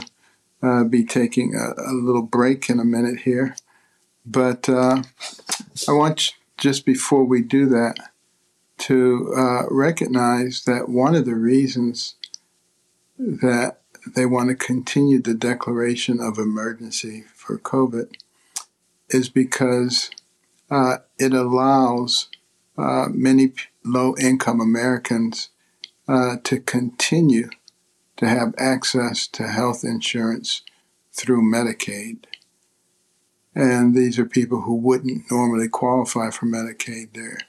uh, 0.61 0.83
be 0.83 1.03
taking 1.03 1.55
a, 1.55 1.81
a, 1.81 1.93
little 1.93 2.21
break 2.21 2.69
in 2.69 2.79
a 2.79 2.85
minute 2.85 3.21
here. 3.21 3.55
But 4.25 4.69
uh, 4.69 5.03
I 5.87 5.91
want, 5.91 6.33
just 6.57 6.85
before 6.85 7.23
we 7.23 7.41
do 7.41 7.65
that, 7.67 7.95
to 8.79 9.33
uh, 9.35 9.63
recognize 9.69 10.63
that 10.65 10.89
one 10.89 11.15
of 11.15 11.25
the 11.25 11.35
reasons 11.35 12.15
that 13.17 13.77
they 14.15 14.25
want 14.25 14.49
to 14.49 14.55
continue 14.55 15.21
the 15.21 15.35
declaration 15.35 16.19
of 16.19 16.39
emergency 16.39 17.25
for 17.35 17.59
COVID 17.59 18.15
is 19.09 19.29
because 19.29 20.09
uh, 20.71 20.97
it 21.19 21.33
allows 21.33 22.29
uh, 22.77 23.07
many 23.11 23.53
low 23.83 24.15
income 24.17 24.59
Americans 24.59 25.49
uh, 26.07 26.37
to 26.43 26.59
continue 26.59 27.49
to 28.21 28.27
have 28.27 28.53
access 28.59 29.25
to 29.25 29.47
health 29.47 29.83
insurance 29.83 30.61
through 31.11 31.41
Medicaid. 31.41 32.25
And 33.55 33.95
these 33.95 34.19
are 34.19 34.25
people 34.25 34.61
who 34.61 34.75
wouldn't 34.75 35.31
normally 35.31 35.67
qualify 35.67 36.29
for 36.29 36.45
Medicaid. 36.45 37.13
Their 37.13 37.39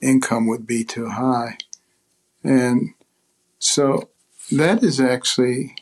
income 0.00 0.46
would 0.46 0.66
be 0.66 0.84
too 0.84 1.10
high. 1.10 1.58
And 2.42 2.94
so 3.58 4.08
that 4.50 4.82
is 4.82 4.98
actually 5.02 5.76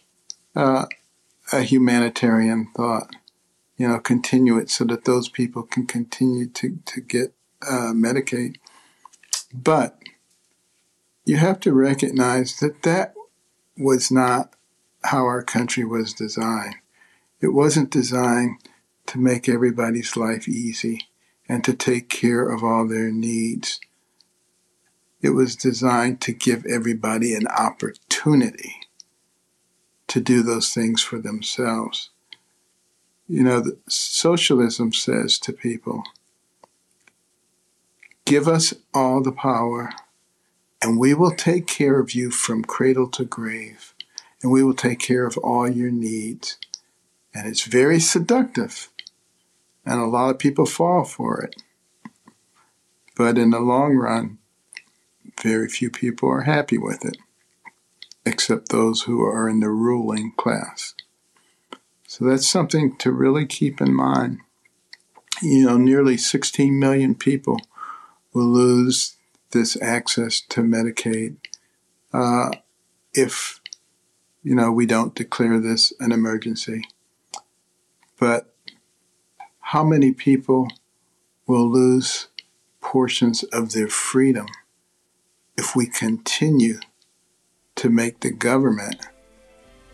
uh, 0.57 0.87
a 1.52 1.62
humanitarian 1.62 2.73
thought. 2.75 3.09
You 3.76 3.87
know, 3.87 4.00
continue 4.00 4.59
it 4.59 4.69
so 4.69 4.85
that 4.87 5.04
those 5.04 5.28
people 5.28 5.62
can 5.62 5.87
continue 5.87 6.49
to, 6.49 6.80
to 6.87 7.00
get 7.00 7.35
uh, 7.62 7.92
Medicaid. 7.95 8.57
But 9.54 9.97
you 11.25 11.37
have 11.37 11.61
to 11.61 11.73
recognize 11.73 12.59
that 12.59 12.83
that 12.83 13.14
was 13.80 14.10
not 14.10 14.54
how 15.04 15.25
our 15.25 15.42
country 15.42 15.84
was 15.84 16.12
designed. 16.12 16.76
It 17.40 17.49
wasn't 17.49 17.90
designed 17.90 18.58
to 19.06 19.18
make 19.18 19.49
everybody's 19.49 20.16
life 20.16 20.46
easy 20.46 21.08
and 21.49 21.64
to 21.64 21.72
take 21.72 22.08
care 22.08 22.49
of 22.49 22.62
all 22.62 22.87
their 22.87 23.10
needs. 23.10 23.80
It 25.22 25.30
was 25.30 25.56
designed 25.56 26.20
to 26.22 26.32
give 26.32 26.64
everybody 26.66 27.34
an 27.34 27.46
opportunity 27.49 28.76
to 30.08 30.20
do 30.20 30.42
those 30.42 30.72
things 30.72 31.02
for 31.02 31.18
themselves. 31.18 32.10
You 33.28 33.44
know, 33.44 33.64
socialism 33.88 34.92
says 34.92 35.38
to 35.40 35.52
people, 35.52 36.02
give 38.25 38.46
us 38.46 38.75
all 38.92 39.22
the 39.22 39.32
power 39.32 39.90
and 40.82 40.99
we 40.99 41.14
will 41.14 41.34
take 41.34 41.66
care 41.66 41.99
of 42.00 42.12
you 42.12 42.30
from 42.30 42.64
cradle 42.64 43.08
to 43.08 43.25
grave 43.25 43.94
and 44.42 44.50
we 44.50 44.62
will 44.62 44.75
take 44.75 44.99
care 44.99 45.26
of 45.26 45.37
all 45.38 45.68
your 45.68 45.90
needs. 45.90 46.56
And 47.34 47.46
it's 47.46 47.64
very 47.64 48.00
seductive, 48.00 48.88
and 49.87 50.00
a 50.00 50.06
lot 50.06 50.30
of 50.30 50.38
people 50.38 50.66
fall 50.66 51.04
for 51.04 51.40
it. 51.42 51.62
But 53.16 53.38
in 53.38 53.50
the 53.50 53.60
long 53.60 53.96
run, 53.96 54.38
very 55.40 55.68
few 55.68 55.90
people 55.90 56.28
are 56.28 56.42
happy 56.42 56.78
with 56.78 57.04
it, 57.04 57.18
except 58.26 58.70
those 58.70 59.02
who 59.02 59.22
are 59.22 59.49
in 59.49 59.60
the 59.60 59.68
ruling 59.68 60.32
class. 60.37 60.94
So 62.08 62.25
that's 62.25 62.49
something 62.49 62.96
to 62.96 63.12
really 63.12 63.46
keep 63.46 63.80
in 63.80 63.94
mind. 63.94 64.40
You 65.40 65.66
know, 65.66 65.76
nearly 65.76 66.16
16 66.16 66.78
million 66.78 67.14
people 67.14 67.60
will 68.32 68.49
lose 68.49 69.16
this 69.52 69.80
access 69.83 70.40
to 70.40 70.62
Medicaid 70.62 71.37
uh, 72.12 72.50
if 73.12 73.61
you 74.42 74.54
know, 74.54 74.73
we 74.73 74.87
don't 74.87 75.14
declare 75.14 75.61
this 75.61 75.92
an 76.00 76.12
emergency. 76.12 76.83
But 78.19 78.54
how 79.61 79.85
many 79.85 80.12
people 80.12 80.69
will 81.47 81.69
lose 81.69 82.28
portions 82.80 83.42
of 83.45 83.73
their 83.73 83.88
freedom 83.88 84.47
if 85.57 85.76
we 85.76 85.87
continue 85.87 86.80
to 87.76 87.90
make 87.90 88.21
the 88.21 88.30
government 88.30 89.07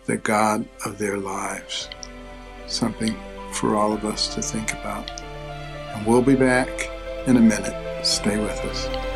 the 0.06 0.16
God 0.16 0.68
of 0.84 0.98
their 0.98 1.18
lives? 1.18 1.88
Something 2.68 3.16
for 3.52 3.74
all 3.74 3.92
of 3.92 4.04
us 4.04 4.32
to 4.34 4.42
think 4.42 4.72
about. 4.72 5.10
And 5.94 6.06
we'll 6.06 6.22
be 6.22 6.36
back 6.36 6.68
in 7.26 7.36
a 7.36 7.40
minute. 7.40 8.04
Stay 8.04 8.38
with 8.38 8.58
us. 8.60 9.15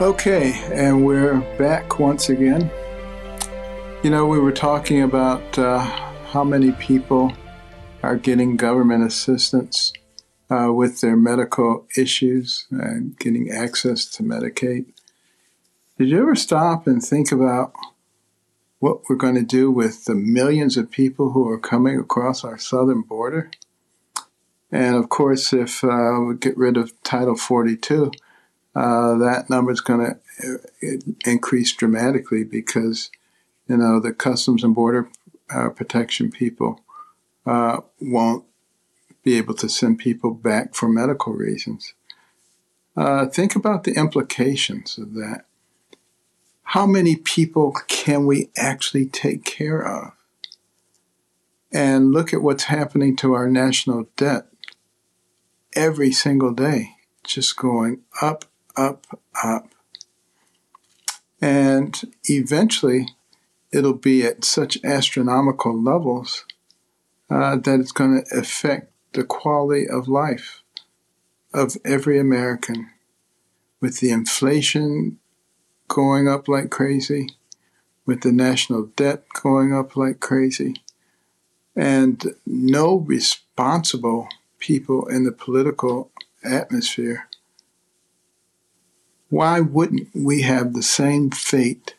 Okay, 0.00 0.52
and 0.72 1.04
we're 1.04 1.40
back 1.58 1.98
once 1.98 2.30
again. 2.30 2.70
You 4.02 4.08
know, 4.08 4.24
we 4.24 4.38
were 4.38 4.50
talking 4.50 5.02
about 5.02 5.58
uh, 5.58 5.78
how 6.28 6.42
many 6.42 6.72
people 6.72 7.34
are 8.02 8.16
getting 8.16 8.56
government 8.56 9.04
assistance 9.04 9.92
uh, 10.48 10.72
with 10.72 11.02
their 11.02 11.16
medical 11.16 11.86
issues 11.98 12.66
and 12.70 13.18
getting 13.18 13.50
access 13.50 14.06
to 14.12 14.22
Medicaid. 14.22 14.86
Did 15.98 16.08
you 16.08 16.22
ever 16.22 16.34
stop 16.34 16.86
and 16.86 17.02
think 17.02 17.30
about 17.30 17.74
what 18.78 19.02
we're 19.06 19.16
going 19.16 19.34
to 19.34 19.42
do 19.42 19.70
with 19.70 20.06
the 20.06 20.14
millions 20.14 20.78
of 20.78 20.90
people 20.90 21.32
who 21.32 21.46
are 21.46 21.58
coming 21.58 21.98
across 21.98 22.42
our 22.42 22.56
southern 22.56 23.02
border? 23.02 23.50
And 24.72 24.96
of 24.96 25.10
course, 25.10 25.52
if 25.52 25.84
uh, 25.84 26.20
we 26.26 26.36
get 26.36 26.56
rid 26.56 26.78
of 26.78 26.98
Title 27.02 27.36
42, 27.36 28.12
uh, 28.74 29.18
that 29.18 29.50
number 29.50 29.72
is 29.72 29.80
going 29.80 30.14
to 30.40 30.58
uh, 30.84 30.96
increase 31.24 31.74
dramatically 31.74 32.44
because 32.44 33.10
you 33.68 33.76
know 33.76 34.00
the 34.00 34.12
Customs 34.12 34.62
and 34.62 34.74
Border 34.74 35.08
uh, 35.50 35.70
Protection 35.70 36.30
people 36.30 36.80
uh, 37.46 37.80
won't 38.00 38.44
be 39.22 39.36
able 39.36 39.54
to 39.54 39.68
send 39.68 39.98
people 39.98 40.32
back 40.32 40.74
for 40.74 40.88
medical 40.88 41.32
reasons. 41.32 41.94
Uh, 42.96 43.26
think 43.26 43.54
about 43.54 43.84
the 43.84 43.94
implications 43.94 44.98
of 44.98 45.14
that. 45.14 45.44
How 46.62 46.86
many 46.86 47.16
people 47.16 47.72
can 47.88 48.26
we 48.26 48.50
actually 48.56 49.06
take 49.06 49.44
care 49.44 49.80
of? 49.80 50.12
And 51.72 52.12
look 52.12 52.32
at 52.32 52.42
what's 52.42 52.64
happening 52.64 53.16
to 53.16 53.32
our 53.32 53.48
national 53.48 54.08
debt 54.16 54.46
every 55.74 56.12
single 56.12 56.52
day, 56.52 56.96
just 57.24 57.56
going 57.56 58.00
up 58.20 58.44
up, 58.76 59.06
up. 59.42 59.68
And 61.40 62.00
eventually, 62.24 63.08
it'll 63.72 63.94
be 63.94 64.22
at 64.24 64.44
such 64.44 64.78
astronomical 64.84 65.80
levels 65.80 66.44
uh, 67.30 67.56
that 67.56 67.80
it's 67.80 67.92
going 67.92 68.22
to 68.22 68.38
affect 68.38 68.92
the 69.12 69.24
quality 69.24 69.88
of 69.88 70.08
life 70.08 70.62
of 71.52 71.76
every 71.84 72.18
American. 72.18 72.90
With 73.80 74.00
the 74.00 74.10
inflation 74.10 75.18
going 75.88 76.28
up 76.28 76.48
like 76.48 76.70
crazy, 76.70 77.30
with 78.04 78.20
the 78.20 78.32
national 78.32 78.86
debt 78.96 79.24
going 79.42 79.72
up 79.72 79.96
like 79.96 80.20
crazy, 80.20 80.74
and 81.74 82.34
no 82.44 82.96
responsible 82.96 84.28
people 84.58 85.06
in 85.06 85.24
the 85.24 85.32
political 85.32 86.10
atmosphere 86.44 87.29
why 89.30 89.60
wouldn't 89.60 90.08
we 90.12 90.42
have 90.42 90.74
the 90.74 90.82
same 90.82 91.30
fate 91.30 91.94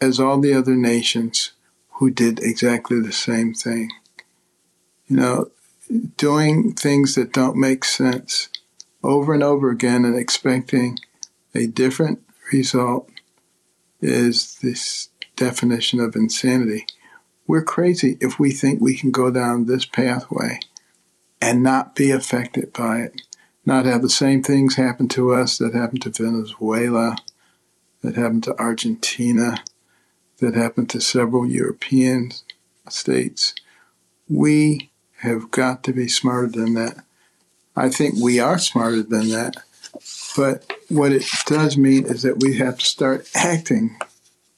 as 0.00 0.18
all 0.18 0.40
the 0.40 0.54
other 0.54 0.76
nations 0.76 1.52
who 1.94 2.08
did 2.08 2.38
exactly 2.40 3.00
the 3.00 3.12
same 3.12 3.52
thing? 3.52 3.90
You 5.08 5.16
know, 5.16 5.50
doing 6.16 6.72
things 6.72 7.16
that 7.16 7.32
don't 7.32 7.56
make 7.56 7.84
sense 7.84 8.48
over 9.02 9.34
and 9.34 9.42
over 9.42 9.70
again 9.70 10.04
and 10.04 10.16
expecting 10.16 10.98
a 11.54 11.66
different 11.66 12.22
result 12.52 13.10
is 14.00 14.56
this 14.62 15.08
definition 15.34 15.98
of 15.98 16.14
insanity. 16.14 16.86
We're 17.48 17.64
crazy 17.64 18.16
if 18.20 18.38
we 18.38 18.52
think 18.52 18.80
we 18.80 18.96
can 18.96 19.10
go 19.10 19.32
down 19.32 19.66
this 19.66 19.84
pathway 19.84 20.60
and 21.40 21.62
not 21.62 21.96
be 21.96 22.12
affected 22.12 22.72
by 22.72 22.98
it 22.98 23.22
not 23.68 23.84
have 23.84 24.00
the 24.00 24.08
same 24.08 24.42
things 24.42 24.76
happen 24.76 25.08
to 25.08 25.34
us 25.34 25.58
that 25.58 25.74
happened 25.74 26.00
to 26.00 26.08
Venezuela, 26.08 27.14
that 28.00 28.16
happened 28.16 28.42
to 28.44 28.58
Argentina, 28.58 29.62
that 30.38 30.54
happened 30.54 30.88
to 30.88 31.02
several 31.02 31.46
European 31.46 32.32
states. 32.88 33.54
We 34.26 34.90
have 35.18 35.50
got 35.50 35.84
to 35.84 35.92
be 35.92 36.08
smarter 36.08 36.48
than 36.48 36.72
that. 36.74 37.04
I 37.76 37.90
think 37.90 38.14
we 38.14 38.40
are 38.40 38.58
smarter 38.58 39.02
than 39.02 39.28
that. 39.28 39.56
But 40.34 40.72
what 40.88 41.12
it 41.12 41.24
does 41.44 41.76
mean 41.76 42.06
is 42.06 42.22
that 42.22 42.40
we 42.40 42.56
have 42.56 42.78
to 42.78 42.86
start 42.86 43.28
acting 43.34 43.98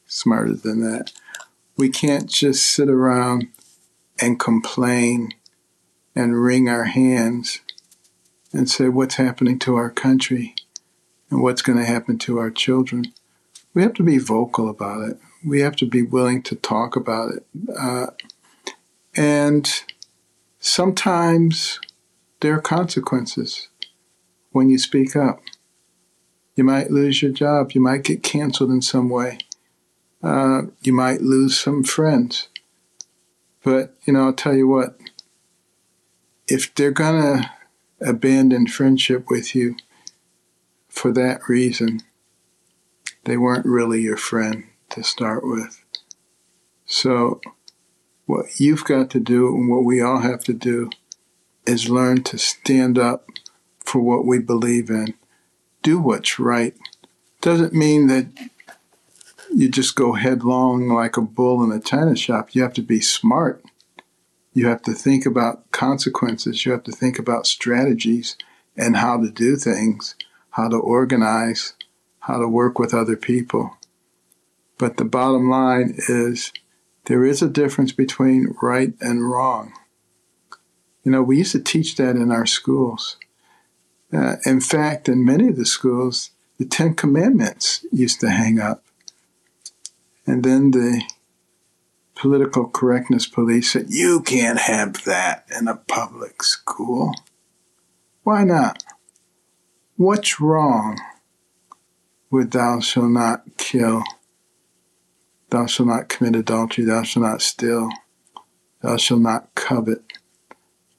smarter 0.07 0.55
than 0.55 0.83
that. 0.83 1.11
We 1.77 1.89
can't 1.89 2.31
just 2.31 2.63
sit 2.63 2.89
around 2.89 3.49
and 4.21 4.39
complain 4.39 5.35
and 6.15 6.41
wring 6.41 6.69
our 6.69 6.85
hands 6.85 7.61
and 8.53 8.69
say 8.69 8.89
what's 8.89 9.17
happening 9.17 9.59
to 9.61 9.77
our 9.77 9.91
country 9.91 10.55
and 11.31 11.43
what's 11.43 11.63
going 11.63 11.79
to 11.79 11.85
happen 11.85 12.19
to 12.19 12.39
our 12.39 12.51
children. 12.51 13.13
We 13.75 13.83
have 13.83 13.95
to 13.95 14.03
be 14.03 14.19
vocal 14.19 14.69
about 14.69 15.09
it. 15.09 15.19
We 15.45 15.61
have 15.61 15.77
to 15.77 15.87
be 15.87 16.03
willing 16.03 16.43
to 16.45 16.57
talk 16.57 16.97
about 16.97 17.33
it. 17.33 17.47
Uh, 17.79 18.09
and 19.17 19.71
sometimes 20.59 21.81
there 22.41 22.55
are 22.55 22.61
consequences 22.61 23.69
when 24.51 24.69
you 24.69 24.79
speak 24.79 25.15
up. 25.15 25.41
You 26.57 26.65
might 26.65 26.91
lose 26.91 27.23
your 27.23 27.31
job. 27.31 27.73
You 27.73 27.81
might 27.81 28.03
get 28.03 28.23
canceled 28.23 28.71
in 28.71 28.83
some 28.83 29.09
way. 29.09 29.39
Uh, 30.23 30.63
you 30.83 30.93
might 30.93 31.23
lose 31.23 31.59
some 31.59 31.85
friends. 31.85 32.49
But, 33.63 33.95
you 34.05 34.13
know, 34.13 34.25
I'll 34.27 34.33
tell 34.33 34.55
you 34.55 34.67
what, 34.67 34.99
if 36.49 36.75
they're 36.75 36.91
going 36.91 37.23
to 37.23 37.51
abandon 38.01 38.67
friendship 38.67 39.27
with 39.29 39.55
you 39.55 39.77
for 40.89 41.13
that 41.13 41.41
reason, 41.49 42.01
they 43.25 43.37
weren't 43.37 43.67
really 43.67 44.03
your 44.03 44.17
friend 44.17 44.65
to 44.91 45.03
start 45.03 45.47
with. 45.47 45.85
So, 46.87 47.41
what 48.27 48.61
you've 48.61 48.85
got 48.85 49.11
to 49.11 49.21
do 49.21 49.49
and 49.49 49.69
what 49.69 49.85
we 49.85 50.01
all 50.01 50.21
have 50.21 50.45
to 50.45 50.53
do 50.53 50.91
is 51.67 51.89
learn 51.89 52.23
to 52.25 52.39
stand 52.39 52.99
up 52.99 53.29
for 53.79 54.01
what 54.01 54.25
we 54.25 54.39
believe 54.39 54.91
in. 54.91 55.15
Do 55.83 56.01
what's 56.01 56.39
right. 56.39 56.75
Doesn't 57.41 57.73
mean 57.73 58.09
that 58.09 58.27
you 59.53 59.69
just 59.69 59.95
go 59.95 60.13
headlong 60.13 60.89
like 60.89 61.17
a 61.17 61.23
bull 61.23 61.63
in 61.65 61.73
a 61.73 61.81
china 61.81 62.17
shop. 62.17 62.55
You 62.55 62.63
have 62.63 62.75
to 62.75 62.83
be 62.83 63.01
smart. 63.01 63.65
You 64.53 64.67
have 64.67 64.83
to 64.83 64.93
think 64.93 65.27
about 65.27 65.71
consequences. 65.71 66.65
You 66.65 66.73
have 66.73 66.85
to 66.85 66.93
think 66.93 67.19
about 67.19 67.47
strategies 67.47 68.37
and 68.77 68.97
how 68.97 69.21
to 69.21 69.31
do 69.31 69.57
things, 69.57 70.17
how 70.51 70.69
to 70.69 70.77
organize, 70.77 71.75
how 72.21 72.39
to 72.39 72.49
work 72.49 72.79
with 72.79 72.93
other 72.93 73.17
people. 73.17 73.77
But 74.79 74.97
the 74.97 75.05
bottom 75.05 75.49
line 75.49 75.95
is 76.09 76.53
there 77.05 77.25
is 77.25 77.43
a 77.43 77.49
difference 77.49 77.93
between 77.93 78.57
right 78.63 78.95
and 79.01 79.31
wrong. 79.31 79.73
You 81.05 81.13
know, 81.13 81.23
we 81.23 81.39
used 81.39 81.53
to 81.53 81.61
teach 81.61 81.97
that 81.97 82.17
in 82.17 82.31
our 82.31 82.47
schools. 82.47 83.17
Uh, 84.13 84.37
in 84.45 84.61
fact, 84.61 85.09
in 85.09 85.25
many 85.25 85.49
of 85.49 85.57
the 85.57 85.65
schools, 85.65 86.31
the 86.59 86.65
Ten 86.65 86.95
Commandments 86.95 87.87
used 87.91 88.21
to 88.21 88.31
hang 88.31 88.59
up. 88.59 88.83
And 90.27 90.43
then 90.43 90.73
the 90.73 91.03
political 92.21 92.69
correctness 92.69 93.27
police 93.27 93.73
said, 93.73 93.87
You 93.89 94.21
can't 94.21 94.59
have 94.59 95.05
that 95.05 95.47
in 95.59 95.69
a 95.69 95.77
public 95.77 96.43
school. 96.43 97.15
Why 98.25 98.45
not? 98.45 98.85
What's 99.97 100.39
wrong 100.39 101.01
with 102.31 102.51
thou 102.51 102.81
shalt 102.81 103.11
not 103.11 103.45
kill? 103.57 104.03
Thou 105.49 105.65
shalt 105.65 105.89
not 105.89 106.11
commit 106.11 106.37
adultery, 106.37 106.85
thou 106.85 107.03
shalt 107.05 107.25
not 107.25 107.41
steal, 107.41 107.89
thou 108.83 108.99
shalt 108.99 109.23
not 109.23 109.55
covet, 109.55 110.03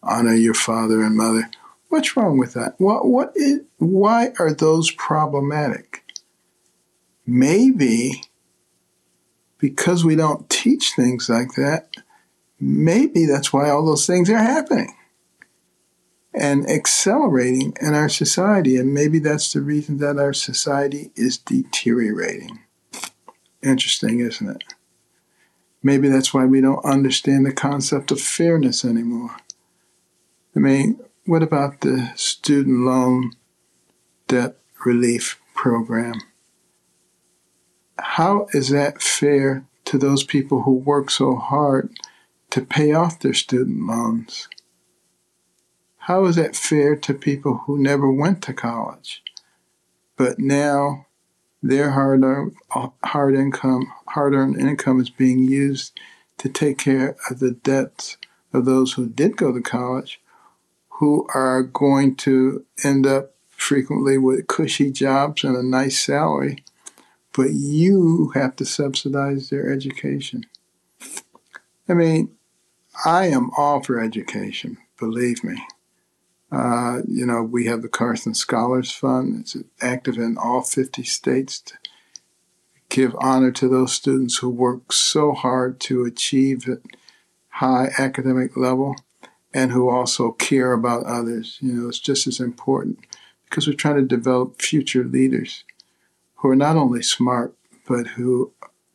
honor 0.01 0.33
your 0.33 0.55
father 0.55 1.03
and 1.03 1.15
mother. 1.15 1.51
What's 1.89 2.17
wrong 2.17 2.39
with 2.39 2.53
that? 2.53 2.73
What, 2.79 3.05
what 3.05 3.31
is, 3.35 3.61
why 3.77 4.31
are 4.39 4.53
those 4.53 4.89
problematic? 4.89 6.03
Maybe 7.27 8.23
because 9.61 10.03
we 10.03 10.15
don't 10.15 10.49
teach 10.49 10.93
things 10.95 11.29
like 11.29 11.53
that, 11.53 11.87
maybe 12.59 13.25
that's 13.25 13.53
why 13.53 13.69
all 13.69 13.85
those 13.85 14.07
things 14.07 14.29
are 14.29 14.37
happening 14.37 14.93
and 16.33 16.67
accelerating 16.67 17.73
in 17.79 17.93
our 17.93 18.09
society. 18.09 18.75
And 18.75 18.93
maybe 18.93 19.19
that's 19.19 19.53
the 19.53 19.61
reason 19.61 19.99
that 19.99 20.17
our 20.17 20.33
society 20.33 21.11
is 21.15 21.37
deteriorating. 21.37 22.59
Interesting, 23.61 24.19
isn't 24.19 24.49
it? 24.49 24.63
Maybe 25.83 26.09
that's 26.09 26.33
why 26.33 26.45
we 26.45 26.59
don't 26.59 26.83
understand 26.83 27.45
the 27.45 27.53
concept 27.53 28.11
of 28.11 28.19
fairness 28.19 28.83
anymore. 28.83 29.37
I 30.55 30.59
mean, 30.59 30.99
what 31.25 31.43
about 31.43 31.81
the 31.81 32.11
student 32.15 32.79
loan 32.85 33.31
debt 34.27 34.55
relief 34.85 35.39
program? 35.53 36.21
How 38.01 38.47
is 38.53 38.69
that 38.69 39.01
fair 39.01 39.65
to 39.85 39.97
those 39.97 40.23
people 40.23 40.63
who 40.63 40.73
work 40.73 41.09
so 41.09 41.35
hard 41.35 41.91
to 42.49 42.61
pay 42.61 42.93
off 42.93 43.19
their 43.19 43.33
student 43.33 43.85
loans? 43.87 44.47
How 46.05 46.25
is 46.25 46.35
that 46.35 46.55
fair 46.55 46.95
to 46.95 47.13
people 47.13 47.61
who 47.65 47.77
never 47.77 48.11
went 48.11 48.41
to 48.43 48.53
college, 48.53 49.23
but 50.17 50.39
now 50.39 51.05
their 51.61 51.91
hard 51.91 52.23
hard 53.03 53.35
income, 53.35 53.93
hard 54.07 54.33
earned 54.33 54.59
income 54.59 54.99
is 54.99 55.11
being 55.11 55.39
used 55.43 55.97
to 56.39 56.49
take 56.49 56.79
care 56.79 57.15
of 57.29 57.39
the 57.39 57.51
debts 57.51 58.17
of 58.51 58.65
those 58.65 58.93
who 58.93 59.07
did 59.07 59.37
go 59.37 59.51
to 59.51 59.61
college, 59.61 60.19
who 60.99 61.27
are 61.35 61.61
going 61.61 62.15
to 62.15 62.65
end 62.83 63.05
up 63.05 63.35
frequently 63.49 64.17
with 64.17 64.47
cushy 64.47 64.91
jobs 64.91 65.43
and 65.43 65.55
a 65.55 65.63
nice 65.63 65.99
salary, 65.99 66.63
but 67.33 67.51
you 67.51 68.31
have 68.35 68.55
to 68.57 68.65
subsidize 68.65 69.49
their 69.49 69.71
education. 69.71 70.45
I 71.87 71.93
mean, 71.93 72.31
I 73.05 73.27
am 73.27 73.51
all 73.57 73.81
for 73.81 73.99
education, 73.99 74.77
believe 74.99 75.43
me. 75.43 75.61
Uh, 76.51 77.01
you 77.07 77.25
know, 77.25 77.41
we 77.41 77.65
have 77.65 77.81
the 77.81 77.87
Carson 77.87 78.33
Scholars 78.33 78.91
Fund. 78.91 79.39
It's 79.39 79.55
active 79.79 80.17
in 80.17 80.37
all 80.37 80.61
50 80.61 81.03
states 81.03 81.61
to 81.61 81.75
give 82.89 83.15
honor 83.19 83.51
to 83.51 83.69
those 83.69 83.93
students 83.93 84.37
who 84.37 84.49
work 84.49 84.91
so 84.91 85.31
hard 85.31 85.79
to 85.81 86.03
achieve 86.03 86.67
a 86.67 86.77
high 87.47 87.89
academic 87.97 88.57
level 88.57 88.95
and 89.53 89.71
who 89.71 89.89
also 89.89 90.31
care 90.31 90.73
about 90.73 91.05
others. 91.05 91.57
You 91.61 91.73
know, 91.73 91.89
it's 91.89 91.99
just 91.99 92.27
as 92.27 92.41
important 92.41 92.99
because 93.45 93.65
we're 93.65 93.73
trying 93.73 93.95
to 93.95 94.01
develop 94.01 94.61
future 94.61 95.05
leaders 95.05 95.63
who 96.41 96.49
are 96.49 96.55
not 96.55 96.75
only 96.75 97.03
smart, 97.03 97.53
but 97.87 98.07
who 98.07 98.51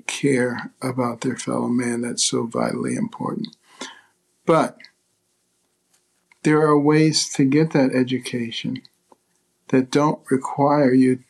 care 0.06 0.72
about 0.82 1.20
their 1.20 1.36
fellow 1.36 1.68
man. 1.68 2.00
That's 2.00 2.24
so 2.24 2.46
vitally 2.46 2.96
important. 2.96 3.56
But 4.44 4.78
there 6.42 6.60
are 6.60 6.78
ways 6.78 7.28
to 7.34 7.44
get 7.44 7.72
that 7.72 7.94
education 7.94 8.82
that 9.68 9.90
don't 9.90 10.20
require 10.30 10.92
you 10.92 11.20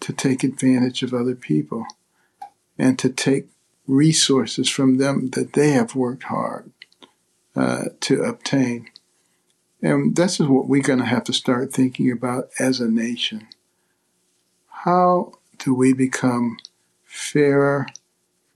to 0.00 0.12
take 0.12 0.42
advantage 0.44 1.02
of 1.02 1.14
other 1.14 1.34
people 1.34 1.86
and 2.76 2.98
to 2.98 3.08
take 3.08 3.46
resources 3.86 4.68
from 4.68 4.98
them 4.98 5.30
that 5.30 5.52
they 5.52 5.70
have 5.70 5.94
worked 5.94 6.24
hard 6.24 6.70
uh, 7.54 7.84
to 8.00 8.22
obtain. 8.22 8.88
And 9.82 10.16
this 10.16 10.40
is 10.40 10.46
what 10.46 10.68
we're 10.68 10.82
going 10.82 10.98
to 11.00 11.04
have 11.04 11.24
to 11.24 11.32
start 11.32 11.72
thinking 11.72 12.10
about 12.10 12.48
as 12.58 12.80
a 12.80 12.88
nation. 12.88 13.46
How 14.68 15.32
do 15.64 15.74
we 15.74 15.92
become 15.92 16.58
fairer, 17.04 17.86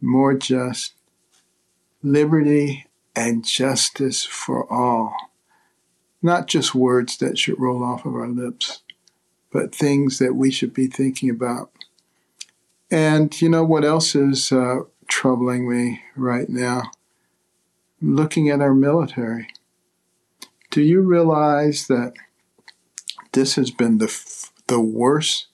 more 0.01 0.35
just, 0.35 0.95
liberty 2.03 2.87
and 3.17 3.45
justice 3.45 4.25
for 4.25 4.71
all? 4.73 5.15
not 6.23 6.47
just 6.47 6.75
words 6.75 7.17
that 7.19 7.39
should 7.39 7.59
roll 7.59 7.85
off 7.85 8.05
of 8.05 8.15
our 8.15 8.29
lips, 8.29 8.83
but 9.53 9.75
things 9.75 10.19
that 10.19 10.35
we 10.35 10.51
should 10.51 10.75
be 10.75 10.87
thinking 10.87 11.31
about. 11.31 11.71
And 12.91 13.41
you 13.41 13.49
know 13.49 13.65
what 13.65 13.85
else 13.85 14.15
is 14.15 14.51
uh, 14.51 14.81
troubling 15.09 15.69
me 15.71 16.03
right 16.17 16.49
now? 16.49 16.91
Looking 18.01 18.49
at 18.49 18.61
our 18.61 18.75
military. 18.75 19.49
Do 20.71 20.83
you 20.83 21.01
realize 21.01 21.87
that 21.87 22.15
this 23.33 23.55
has 23.57 23.71
been 23.71 23.99
the, 23.99 24.07
f- 24.07 24.53
the 24.67 24.81
worst 24.81 25.49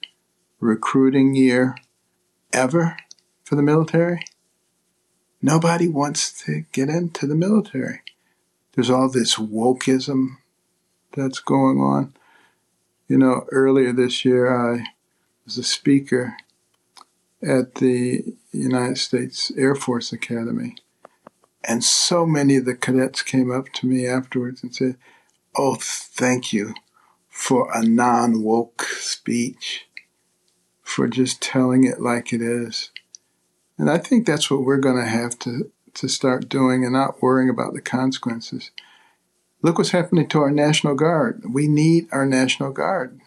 recruiting 0.61 1.35
year 1.35 1.77
ever 2.53 2.97
for 3.45 3.57
the 3.57 3.62
military? 3.62 4.25
Nobody 5.43 5.88
wants 5.88 6.45
to 6.45 6.64
get 6.73 6.88
into 6.88 7.27
the 7.27 7.35
military. 7.35 8.01
There's 8.73 8.90
all 8.90 9.11
this 9.11 9.37
wokeism 9.37 10.37
that's 11.14 11.38
going 11.38 11.79
on. 11.81 12.14
You 13.09 13.19
know, 13.19 13.47
earlier 13.53 13.93
this 13.93 14.25
year, 14.25 14.51
I 14.51 14.85
was 15.45 15.59
a 15.59 15.62
speaker 15.62 16.37
at 17.43 17.77
the 17.77 18.25
United 18.53 18.99
States 18.99 19.53
Air 19.57 19.75
Force 19.75 20.12
Academy. 20.12 20.77
And 21.62 21.83
so 21.85 22.27
many 22.27 22.57
of 22.57 22.64
the 22.64 22.75
cadets 22.75 23.23
came 23.23 23.51
up 23.51 23.71
to 23.75 23.87
me 23.87 24.07
afterwards 24.07 24.62
and 24.62 24.75
said, 24.75 24.97
Oh, 25.57 25.77
thank 25.79 26.53
you 26.53 26.75
for 27.29 27.71
a 27.73 27.83
non 27.83 28.43
woke 28.43 28.83
speech, 28.83 29.87
for 30.85 31.09
just 31.09 31.42
telling 31.42 31.83
it 31.83 32.01
like 32.01 32.33
it 32.33 32.40
is. 32.40 32.92
And 33.77 33.90
I 33.90 33.99
think 33.99 34.25
that's 34.25 34.51
what 34.51 34.62
we're 34.62 34.77
going 34.77 35.03
to 35.03 35.11
have 35.11 35.37
to 35.40 35.73
to 35.94 36.09
start 36.09 36.49
doing 36.49 36.85
and 36.85 36.92
not 36.92 37.23
worrying 37.23 37.49
about 37.49 37.73
the 37.73 37.81
consequences. 37.81 38.73
Look 39.62 39.79
what's 39.79 39.90
happening 39.90 40.29
to 40.29 40.40
our 40.40 40.51
National 40.51 40.94
Guard. 40.94 41.42
We 41.49 41.68
need 41.68 42.09
our 42.12 42.27
National 42.27 42.73
Guard. 42.73 43.20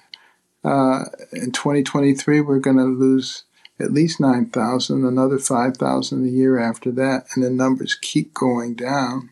Uh, 0.64 1.06
in 1.32 1.52
2023, 1.52 2.42
we're 2.42 2.60
going 2.60 2.78
to 2.78 2.84
lose 2.84 3.44
at 3.80 3.94
least 3.94 4.20
9,000, 4.20 5.06
another 5.06 5.40
5,000 5.40 6.26
a 6.26 6.30
year 6.30 6.60
after 6.60 6.92
that, 6.92 7.26
and 7.34 7.44
the 7.44 7.50
numbers 7.50 7.96
keep 7.96 8.34
going 8.34 8.76
down. 8.76 9.30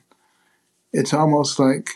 It's 0.93 1.13
almost 1.13 1.59
like 1.59 1.89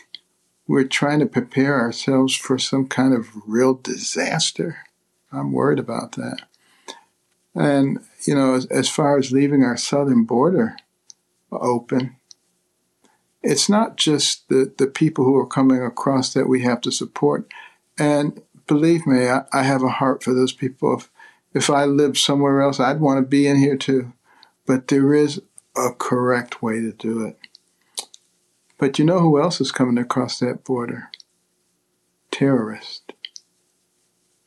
we're 0.66 0.84
trying 0.84 1.20
to 1.20 1.26
prepare 1.26 1.80
ourselves 1.80 2.36
for 2.36 2.58
some 2.58 2.86
kind 2.86 3.14
of 3.14 3.28
real 3.46 3.74
disaster. 3.74 4.84
I'm 5.32 5.52
worried 5.52 5.78
about 5.78 6.12
that. 6.12 6.42
And, 7.54 7.98
you 8.26 8.34
know, 8.34 8.54
as, 8.54 8.66
as 8.66 8.88
far 8.88 9.18
as 9.18 9.32
leaving 9.32 9.62
our 9.62 9.76
southern 9.76 10.24
border 10.24 10.76
open, 11.52 12.16
it's 13.42 13.68
not 13.68 13.96
just 13.96 14.48
the, 14.48 14.72
the 14.78 14.86
people 14.86 15.24
who 15.24 15.36
are 15.36 15.46
coming 15.46 15.82
across 15.82 16.32
that 16.34 16.48
we 16.48 16.62
have 16.62 16.80
to 16.82 16.92
support. 16.92 17.50
And 17.98 18.42
believe 18.66 19.06
me, 19.06 19.28
I, 19.28 19.44
I 19.52 19.62
have 19.62 19.82
a 19.82 19.88
heart 19.88 20.22
for 20.22 20.34
those 20.34 20.52
people. 20.52 20.94
If, 20.98 21.10
if 21.54 21.70
I 21.70 21.84
lived 21.84 22.18
somewhere 22.18 22.60
else, 22.60 22.78
I'd 22.78 23.00
want 23.00 23.18
to 23.18 23.28
be 23.28 23.46
in 23.46 23.58
here 23.58 23.76
too. 23.76 24.12
But 24.66 24.88
there 24.88 25.14
is 25.14 25.40
a 25.76 25.90
correct 25.92 26.62
way 26.62 26.80
to 26.80 26.92
do 26.92 27.24
it. 27.24 27.38
But 28.78 28.98
you 28.98 29.04
know 29.04 29.20
who 29.20 29.40
else 29.40 29.60
is 29.60 29.72
coming 29.72 29.98
across 29.98 30.38
that 30.38 30.64
border? 30.64 31.10
Terrorists. 32.30 33.09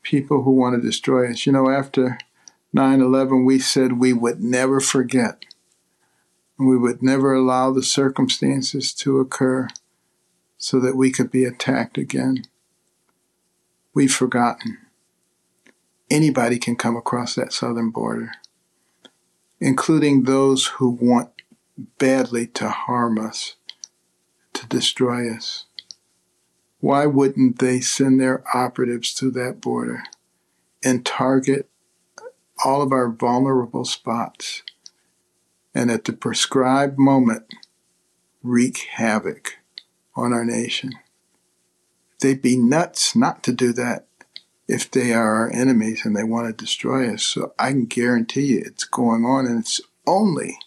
People 0.04 0.44
who 0.44 0.52
want 0.52 0.76
to 0.76 0.86
destroy 0.86 1.32
us. 1.32 1.46
You 1.46 1.54
know, 1.54 1.70
after 1.70 2.18
9 2.74 3.02
11, 3.02 3.46
we 3.46 3.60
said 3.60 3.94
we 3.94 4.14
would 4.14 4.42
never 4.42 4.80
forget 4.80 5.46
we 6.68 6.78
would 6.78 7.02
never 7.02 7.34
allow 7.34 7.72
the 7.72 7.84
circumstances 7.84 8.94
to 8.94 9.20
occur 9.20 9.68
so 10.58 10.80
that 10.80 10.96
we 10.96 11.12
could 11.12 11.32
be 11.32 11.46
attacked 11.46 11.98
again. 11.98 12.46
We've 13.94 14.14
forgotten. 14.14 14.78
Anybody 16.10 16.58
can 16.60 16.76
come 16.76 16.96
across 16.96 17.36
that 17.36 17.54
southern 17.54 17.90
border, 17.90 18.32
including 19.60 20.24
those 20.24 20.68
who 20.68 20.90
want 20.90 21.32
badly 21.98 22.48
to 22.48 22.70
harm 22.70 23.18
us, 23.18 23.56
to 24.54 24.68
destroy 24.68 25.32
us. 25.32 25.66
Why 26.84 27.06
wouldn't 27.06 27.60
they 27.60 27.80
send 27.80 28.20
their 28.20 28.44
operatives 28.54 29.14
to 29.16 29.32
that 29.32 29.62
border 29.62 30.04
and 30.84 31.06
target 31.06 31.70
all 32.66 32.82
of 32.82 32.92
our 32.92 33.10
vulnerable 33.10 33.86
spots? 33.86 34.64
and 35.74 35.90
at 35.90 36.06
the 36.06 36.14
prescribed 36.14 37.00
moment 37.00 37.54
wreak 38.42 38.86
havoc 38.92 39.58
on 40.16 40.34
our 40.34 40.46
nation. 40.46 40.92
They'd 42.22 42.42
be 42.42 42.58
nuts 42.58 43.16
not 43.16 43.44
to 43.44 43.54
do 43.54 43.74
that 43.74 44.08
if 44.68 44.90
they 44.90 45.14
are 45.14 45.36
our 45.36 45.52
enemies 45.52 46.06
and 46.06 46.16
they 46.16 46.24
want 46.24 46.48
to 46.48 46.64
destroy 46.64 47.12
us. 47.14 47.24
So 47.24 47.54
I 47.58 47.72
can 47.72 47.86
guarantee 47.86 48.54
you 48.54 48.64
it's 48.66 48.86
going 48.86 49.26
on, 49.26 49.46
and 49.46 49.60
it's 49.60 49.82
only 50.06 50.58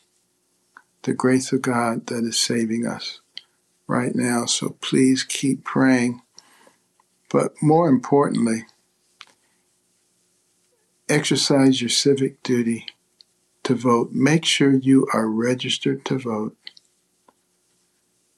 the 1.03 1.15
grace 1.15 1.53
of 1.53 1.63
God 1.63 2.07
that 2.09 2.25
is 2.25 2.39
saving 2.39 2.87
us 2.87 3.21
right 3.87 4.15
now. 4.15 4.47
So 4.47 4.77
please 4.81 5.23
keep 5.23 5.65
praying. 5.65 6.23
But 7.31 7.53
more 7.61 7.89
importantly, 7.89 8.65
exercise 11.09 11.81
your 11.81 11.91
civic 11.91 12.43
duty 12.43 12.87
to 13.65 13.75
vote, 13.75 14.13
make 14.13 14.45
sure 14.45 14.73
you 14.73 15.09
are 15.13 15.29
registered 15.29 16.05
to 16.05 16.19
vote. 16.19 16.57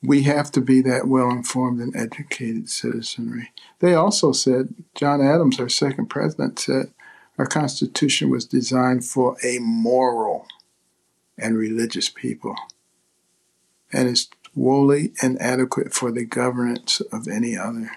we 0.07 0.23
have 0.23 0.51
to 0.51 0.61
be 0.61 0.81
that 0.81 1.07
well 1.07 1.29
informed 1.29 1.81
and 1.81 1.95
educated 1.95 2.69
citizenry. 2.69 3.51
They 3.79 3.93
also 3.93 4.31
said, 4.31 4.73
John 4.93 5.21
Adams, 5.21 5.59
our 5.59 5.69
second 5.69 6.07
president, 6.07 6.59
said, 6.59 6.91
our 7.37 7.45
Constitution 7.45 8.29
was 8.29 8.45
designed 8.45 9.03
for 9.05 9.35
a 9.43 9.59
moral 9.59 10.47
and 11.37 11.57
religious 11.57 12.09
people 12.09 12.55
and 13.91 14.07
is 14.07 14.29
wholly 14.55 15.11
inadequate 15.21 15.93
for 15.93 16.11
the 16.11 16.25
governance 16.25 17.01
of 17.11 17.27
any 17.27 17.57
other. 17.57 17.91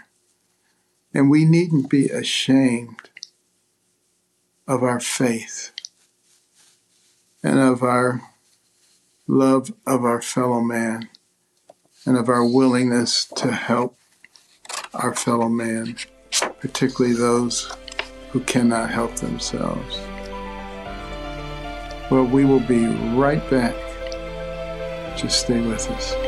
And 1.14 1.30
we 1.30 1.44
needn't 1.44 1.88
be 1.88 2.08
ashamed 2.08 3.10
of 4.68 4.82
our 4.82 5.00
faith 5.00 5.72
and 7.42 7.58
of 7.58 7.82
our 7.82 8.20
love 9.26 9.72
of 9.86 10.04
our 10.04 10.20
fellow 10.20 10.60
man 10.60 11.08
and 12.04 12.16
of 12.16 12.28
our 12.28 12.44
willingness 12.44 13.24
to 13.24 13.50
help 13.50 13.96
our 14.94 15.14
fellow 15.14 15.48
man, 15.48 15.96
particularly 16.60 17.16
those 17.16 17.72
who 18.30 18.40
cannot 18.40 18.90
help 18.90 19.14
themselves. 19.16 19.98
Well, 22.10 22.24
we 22.24 22.44
will 22.44 22.60
be 22.60 22.86
right 23.16 23.42
back. 23.50 23.74
Just 25.16 25.40
stay 25.40 25.60
with 25.60 25.90
us. 25.90 26.27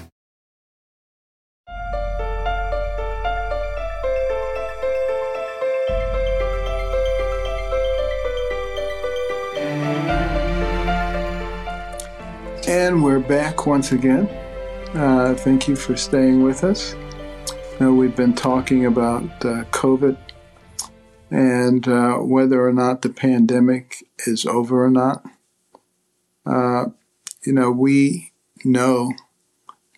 And 12.91 13.05
we're 13.05 13.19
back 13.19 13.67
once 13.67 13.93
again. 13.93 14.27
Uh, 14.93 15.33
thank 15.33 15.65
you 15.65 15.77
for 15.77 15.95
staying 15.95 16.43
with 16.43 16.65
us. 16.65 16.93
Now, 17.79 17.93
we've 17.93 18.17
been 18.17 18.33
talking 18.33 18.85
about 18.85 19.23
uh, 19.45 19.63
COVID 19.71 20.17
and 21.29 21.87
uh, 21.87 22.15
whether 22.17 22.67
or 22.67 22.73
not 22.73 23.01
the 23.01 23.09
pandemic 23.09 24.05
is 24.27 24.45
over 24.45 24.83
or 24.83 24.89
not. 24.89 25.23
Uh, 26.45 26.87
you 27.45 27.53
know, 27.53 27.71
we 27.71 28.33
know 28.65 29.13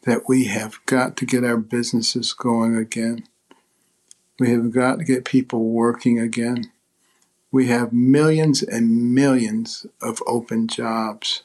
that 0.03 0.29
we 0.29 0.45
have 0.45 0.77
got 0.85 1.17
to 1.17 1.25
get 1.25 1.43
our 1.43 1.57
businesses 1.57 2.31
going 2.31 2.75
again. 2.75 3.23
We 4.39 4.51
have 4.51 4.71
got 4.71 4.99
to 4.99 5.03
get 5.03 5.25
people 5.25 5.63
working 5.63 6.19
again. 6.19 6.71
We 7.51 7.69
have 7.69 7.91
millions 7.91 8.61
and 8.61 9.15
millions 9.15 9.87
of 9.99 10.21
open 10.27 10.67
jobs. 10.67 11.41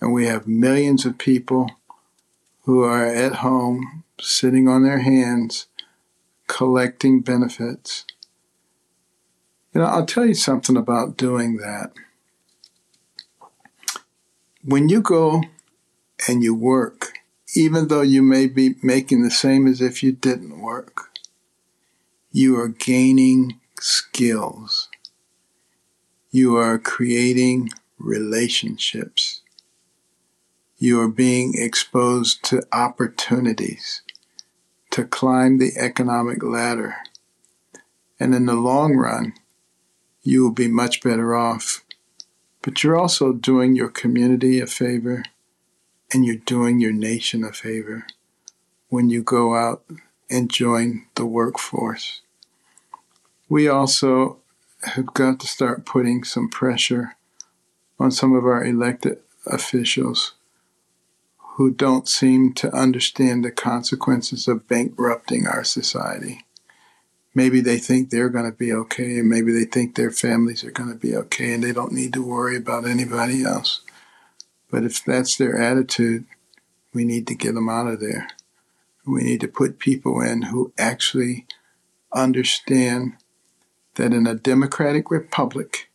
And 0.00 0.12
we 0.12 0.26
have 0.26 0.46
millions 0.46 1.04
of 1.04 1.18
people 1.18 1.70
who 2.62 2.82
are 2.82 3.06
at 3.06 3.36
home 3.36 4.04
sitting 4.20 4.68
on 4.68 4.82
their 4.82 5.00
hands 5.00 5.66
collecting 6.46 7.20
benefits. 7.20 8.04
You 9.72 9.80
know, 9.80 9.86
I'll 9.86 10.06
tell 10.06 10.26
you 10.26 10.34
something 10.34 10.76
about 10.76 11.16
doing 11.16 11.58
that. 11.58 11.92
When 14.64 14.88
you 14.88 15.00
go 15.00 15.42
and 16.28 16.42
you 16.42 16.54
work, 16.54 17.12
even 17.54 17.88
though 17.88 18.02
you 18.02 18.22
may 18.22 18.46
be 18.46 18.74
making 18.82 19.22
the 19.22 19.30
same 19.30 19.66
as 19.66 19.80
if 19.80 20.02
you 20.02 20.12
didn't 20.12 20.60
work, 20.60 21.10
you 22.32 22.58
are 22.58 22.68
gaining 22.68 23.60
skills. 23.80 24.88
You 26.30 26.56
are 26.56 26.78
creating 26.78 27.70
relationships 27.98 29.39
you 30.82 30.98
are 30.98 31.08
being 31.08 31.52
exposed 31.58 32.42
to 32.42 32.62
opportunities 32.72 34.00
to 34.90 35.04
climb 35.04 35.58
the 35.58 35.72
economic 35.76 36.42
ladder. 36.42 36.96
And 38.18 38.34
in 38.34 38.46
the 38.46 38.54
long 38.54 38.96
run, 38.96 39.34
you 40.22 40.42
will 40.42 40.54
be 40.54 40.68
much 40.68 41.02
better 41.02 41.34
off. 41.34 41.84
But 42.62 42.82
you're 42.82 42.98
also 42.98 43.34
doing 43.34 43.76
your 43.76 43.90
community 43.90 44.58
a 44.58 44.66
favor 44.66 45.24
and 46.14 46.24
you're 46.24 46.36
doing 46.36 46.80
your 46.80 46.92
nation 46.92 47.44
a 47.44 47.52
favor 47.52 48.06
when 48.88 49.10
you 49.10 49.22
go 49.22 49.54
out 49.54 49.84
and 50.30 50.50
join 50.50 51.04
the 51.14 51.26
workforce. 51.26 52.22
We 53.50 53.68
also 53.68 54.38
have 54.84 55.12
got 55.12 55.40
to 55.40 55.46
start 55.46 55.84
putting 55.84 56.24
some 56.24 56.48
pressure 56.48 57.16
on 57.98 58.10
some 58.10 58.34
of 58.34 58.46
our 58.46 58.64
elected 58.64 59.18
officials 59.44 60.32
who 61.60 61.70
don't 61.70 62.08
seem 62.08 62.54
to 62.54 62.74
understand 62.74 63.44
the 63.44 63.50
consequences 63.50 64.48
of 64.48 64.66
bankrupting 64.66 65.46
our 65.46 65.62
society. 65.62 66.42
Maybe 67.34 67.60
they 67.60 67.76
think 67.76 68.08
they're 68.08 68.30
going 68.30 68.50
to 68.50 68.56
be 68.56 68.72
okay, 68.72 69.18
and 69.18 69.28
maybe 69.28 69.52
they 69.52 69.66
think 69.66 69.94
their 69.94 70.10
families 70.10 70.64
are 70.64 70.70
going 70.70 70.88
to 70.88 70.98
be 70.98 71.14
okay, 71.14 71.52
and 71.52 71.62
they 71.62 71.72
don't 71.72 71.92
need 71.92 72.14
to 72.14 72.26
worry 72.26 72.56
about 72.56 72.86
anybody 72.86 73.44
else. 73.44 73.82
But 74.70 74.84
if 74.84 75.04
that's 75.04 75.36
their 75.36 75.60
attitude, 75.60 76.24
we 76.94 77.04
need 77.04 77.26
to 77.26 77.34
get 77.34 77.54
them 77.54 77.68
out 77.68 77.88
of 77.88 78.00
there. 78.00 78.28
We 79.04 79.22
need 79.22 79.42
to 79.42 79.46
put 79.46 79.78
people 79.78 80.22
in 80.22 80.40
who 80.44 80.72
actually 80.78 81.44
understand 82.10 83.18
that 83.96 84.14
in 84.14 84.26
a 84.26 84.34
democratic 84.34 85.10
republic, 85.10 85.90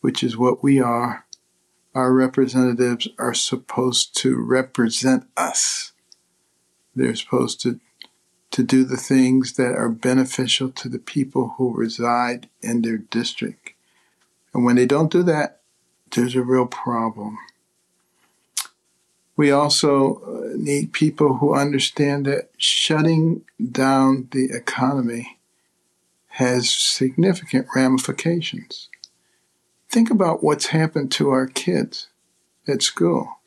which 0.00 0.22
is 0.24 0.38
what 0.38 0.62
we 0.62 0.80
are, 0.80 1.26
our 1.94 2.12
representatives 2.12 3.08
are 3.18 3.34
supposed 3.34 4.16
to 4.18 4.36
represent 4.36 5.26
us. 5.36 5.92
They're 6.94 7.14
supposed 7.14 7.60
to, 7.62 7.80
to 8.52 8.62
do 8.62 8.84
the 8.84 8.96
things 8.96 9.54
that 9.54 9.74
are 9.74 9.88
beneficial 9.88 10.70
to 10.70 10.88
the 10.88 10.98
people 10.98 11.54
who 11.56 11.74
reside 11.74 12.48
in 12.62 12.82
their 12.82 12.98
district. 12.98 13.70
And 14.54 14.64
when 14.64 14.76
they 14.76 14.86
don't 14.86 15.12
do 15.12 15.22
that, 15.24 15.60
there's 16.12 16.34
a 16.34 16.42
real 16.42 16.66
problem. 16.66 17.38
We 19.36 19.50
also 19.50 20.16
uh, 20.16 20.56
need 20.56 20.92
people 20.92 21.38
who 21.38 21.54
understand 21.54 22.26
that 22.26 22.50
shutting 22.58 23.42
down 23.70 24.28
the 24.32 24.50
economy 24.52 25.38
has 26.28 26.70
significant 26.70 27.66
ramifications. 27.74 28.88
Think 29.90 30.08
about 30.08 30.44
what's 30.44 30.66
happened 30.66 31.10
to 31.12 31.30
our 31.30 31.48
kids 31.48 32.06
at 32.68 32.80
school. 32.80 33.40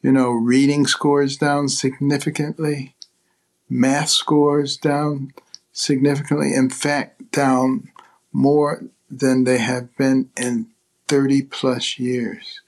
You 0.00 0.10
know, 0.10 0.30
reading 0.30 0.86
scores 0.86 1.36
down 1.36 1.68
significantly, 1.68 2.96
math 3.68 4.08
scores 4.08 4.78
down 4.78 5.34
significantly, 5.72 6.54
in 6.54 6.70
fact, 6.70 7.32
down 7.32 7.90
more 8.32 8.84
than 9.10 9.44
they 9.44 9.58
have 9.58 9.94
been 9.98 10.30
in 10.38 10.68
30 11.08 11.42
plus 11.42 11.98
years. 11.98 12.62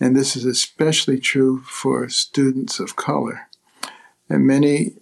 And 0.00 0.16
this 0.16 0.34
is 0.34 0.44
especially 0.44 1.20
true 1.20 1.60
for 1.60 2.08
students 2.08 2.80
of 2.80 2.96
color. 2.96 3.48
And 4.28 4.44
many 4.44 4.94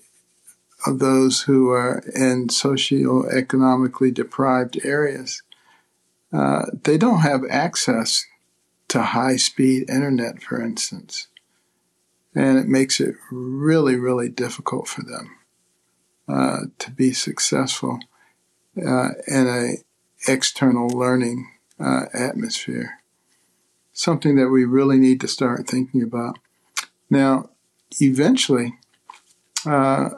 of 0.86 0.98
those 0.98 1.42
who 1.42 1.70
are 1.70 2.02
in 2.14 2.48
socioeconomically 2.48 4.12
deprived 4.12 4.84
areas 4.84 5.42
uh, 6.32 6.66
they 6.84 6.98
don't 6.98 7.20
have 7.20 7.42
access 7.50 8.26
to 8.88 9.02
high 9.02 9.36
speed 9.36 9.88
internet, 9.88 10.42
for 10.42 10.62
instance. 10.62 11.28
And 12.34 12.58
it 12.58 12.66
makes 12.66 13.00
it 13.00 13.14
really, 13.30 13.96
really 13.96 14.28
difficult 14.28 14.88
for 14.88 15.02
them 15.02 15.36
uh, 16.28 16.66
to 16.78 16.90
be 16.90 17.12
successful 17.12 17.98
uh, 18.76 19.10
in 19.26 19.46
a 19.46 20.30
external 20.30 20.88
learning 20.88 21.50
uh, 21.80 22.06
atmosphere. 22.12 23.00
Something 23.92 24.36
that 24.36 24.50
we 24.50 24.64
really 24.64 24.98
need 24.98 25.20
to 25.22 25.28
start 25.28 25.66
thinking 25.66 26.02
about. 26.02 26.38
Now, 27.10 27.50
eventually, 28.00 28.74
uh, 29.66 30.10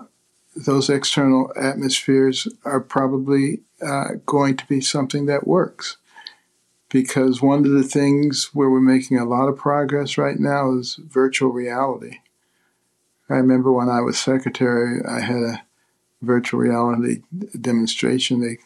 those 0.55 0.91
external 0.91 1.53
atmospheres 1.57 2.49
are 2.65 2.81
probably 2.81 3.63
uh, 3.81 4.17
going 4.27 4.57
to 4.57 4.67
be 4.67 4.81
something 4.81 5.27
that 5.27 5.47
works 5.47 5.97
because 6.91 7.41
one 7.41 7.65
of 7.65 7.71
the 7.71 7.85
things 7.85 8.51
where 8.53 8.69
we're 8.69 8.81
making 8.81 9.17
a 9.17 9.25
lot 9.25 9.49
of 9.49 9.57
progress 9.57 10.19
right 10.19 10.39
now 10.39 10.77
is 10.77 10.97
virtual 10.97 11.51
reality. 11.51 12.19
I 13.31 13.35
remember 13.35 13.73
when 13.73 13.89
I 13.89 14.01
was 14.01 14.19
secretary, 14.19 15.01
I 15.09 15.21
had 15.21 15.37
a 15.37 15.63
virtual 16.21 16.61
reality 16.61 17.23
demonstration. 17.59 18.41
They 18.41 18.59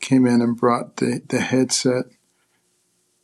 came 0.00 0.26
in 0.26 0.42
and 0.42 0.56
brought 0.56 0.96
the, 0.96 1.22
the 1.28 1.40
headset, 1.40 2.06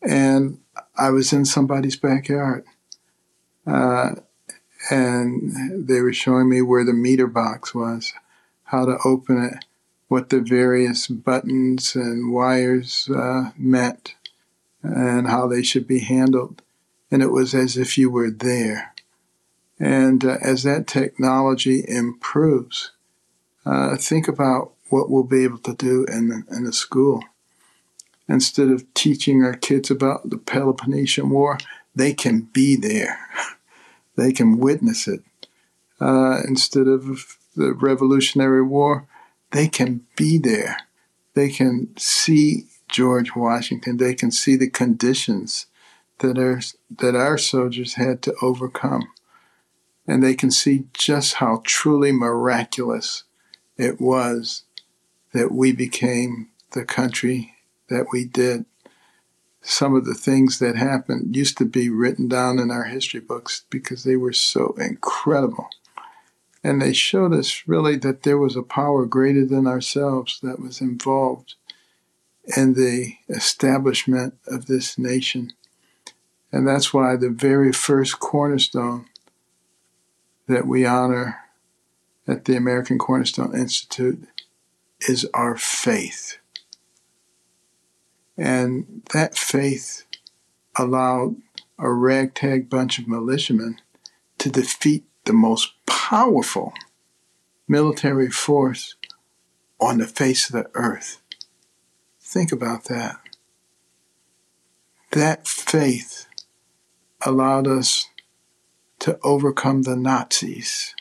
and 0.00 0.61
I 0.96 1.11
was 1.11 1.32
in 1.32 1.44
somebody's 1.44 1.96
backyard. 1.96 2.64
Uh, 3.66 4.12
and 4.90 5.88
they 5.88 6.00
were 6.00 6.12
showing 6.12 6.48
me 6.48 6.62
where 6.62 6.85
the 6.85 6.92
meter 6.92 7.26
box 7.26 7.74
was, 7.74 8.12
how 8.64 8.87
to 8.87 8.96
open 9.04 9.42
it, 9.42 9.64
what 10.06 10.28
the 10.28 10.40
various 10.40 11.09
buttons 11.09 11.96
and 11.96 12.32
wires 12.32 13.11
uh, 13.12 13.50
meant 13.56 14.14
and 14.82 15.28
how 15.28 15.46
they 15.46 15.62
should 15.62 15.86
be 15.86 16.00
handled. 16.00 16.62
And 17.10 17.22
it 17.22 17.30
was 17.30 17.54
as 17.54 17.76
if 17.76 17.96
you 17.96 18.10
were 18.10 18.30
there. 18.30 18.94
And 19.78 20.24
uh, 20.24 20.38
as 20.40 20.62
that 20.62 20.86
technology 20.86 21.84
improves, 21.86 22.92
uh, 23.64 23.96
think 23.96 24.28
about 24.28 24.72
what 24.88 25.10
we'll 25.10 25.24
be 25.24 25.44
able 25.44 25.58
to 25.58 25.74
do 25.74 26.04
in 26.04 26.28
the, 26.28 26.42
in 26.50 26.64
the 26.64 26.72
school. 26.72 27.22
Instead 28.28 28.68
of 28.68 28.92
teaching 28.94 29.44
our 29.44 29.54
kids 29.54 29.90
about 29.90 30.30
the 30.30 30.38
Peloponnesian 30.38 31.30
War, 31.30 31.58
they 31.94 32.12
can 32.12 32.40
be 32.40 32.77
there. 32.77 33.18
they 34.16 34.33
can 34.33 34.58
witness 34.58 35.06
it. 35.06 35.22
Uh, 36.00 36.40
instead 36.46 36.87
of 36.87 37.37
the 37.54 37.72
Revolutionary 37.72 38.62
War, 38.62 39.06
they 39.52 39.68
can 39.68 40.06
be 40.16 40.38
there. 40.38 40.79
They 41.35 41.50
can 41.50 41.94
see 41.96 42.66
George 42.88 43.34
Washington, 43.34 43.96
they 43.96 44.14
can 44.14 44.30
see 44.30 44.56
the 44.56 44.70
conditions 44.70 45.66
that 46.18 46.38
our, 46.38 46.60
that 46.90 47.14
our 47.14 47.37
soldiers 47.37 47.94
had 47.94 48.22
to 48.22 48.34
overcome. 48.40 49.08
And 50.06 50.22
they 50.22 50.34
can 50.34 50.50
see 50.50 50.87
just 50.92 51.34
how 51.34 51.62
truly 51.64 52.12
miraculous 52.12 53.24
it 53.76 54.00
was 54.00 54.62
that 55.32 55.52
we 55.52 55.72
became 55.72 56.48
the 56.72 56.84
country 56.84 57.54
that 57.88 58.06
we 58.12 58.24
did. 58.24 58.64
Some 59.60 59.96
of 59.96 60.04
the 60.04 60.14
things 60.14 60.60
that 60.60 60.76
happened 60.76 61.34
used 61.34 61.58
to 61.58 61.64
be 61.64 61.90
written 61.90 62.28
down 62.28 62.58
in 62.60 62.70
our 62.70 62.84
history 62.84 63.20
books 63.20 63.64
because 63.68 64.04
they 64.04 64.16
were 64.16 64.32
so 64.32 64.76
incredible. 64.78 65.68
And 66.62 66.80
they 66.80 66.92
showed 66.92 67.32
us 67.32 67.64
really 67.66 67.96
that 67.96 68.22
there 68.22 68.38
was 68.38 68.56
a 68.56 68.62
power 68.62 69.06
greater 69.06 69.44
than 69.44 69.66
ourselves 69.66 70.38
that 70.42 70.60
was 70.60 70.80
involved 70.80 71.56
and 72.55 72.77
the 72.77 73.15
establishment 73.29 74.35
of 74.47 74.67
this 74.67 74.99
nation. 74.99 75.53
And 76.53 76.67
that's 76.67 76.94
why 76.94 77.17
the 77.17 77.31
very 77.31 77.73
first 77.73 78.21
cornerstone 78.21 79.07
that 80.47 80.67
we 80.67 80.87
honor 80.87 81.38
at 82.29 82.44
the 82.44 82.57
American 82.57 82.99
Cornerstone 82.99 83.57
Institute 83.57 84.27
is 85.01 85.27
our 85.35 85.57
faith. 85.57 86.38
And 88.37 89.03
that 89.13 89.37
faith 89.37 90.05
allowed 90.77 91.37
a 91.79 91.90
ragtag 91.90 92.69
bunch 92.69 92.99
of 92.99 93.09
militiamen 93.09 93.81
to 94.38 94.51
defeat 94.51 95.05
the 95.25 95.33
most 95.33 95.73
powerful 95.87 96.73
military 97.69 98.31
force 98.31 98.94
on 99.81 99.99
the 99.99 100.07
face 100.07 100.49
of 100.49 100.55
the 100.55 100.71
earth. 100.75 101.21
Think 102.29 102.50
about 102.50 102.87
that. 102.87 103.20
That 105.12 105.46
faith 105.46 106.27
allowed 107.24 107.68
us 107.68 108.08
to 108.98 109.16
overcome 109.22 109.83
the 109.83 109.94
Nazis 109.94 110.92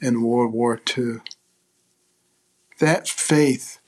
in 0.00 0.22
World 0.22 0.54
War 0.54 0.80
II. 0.96 1.16
That 2.78 3.06
faith 3.06 3.80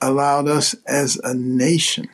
allowed 0.00 0.46
us 0.46 0.76
as 0.86 1.16
a 1.24 1.34
nation 1.34 2.08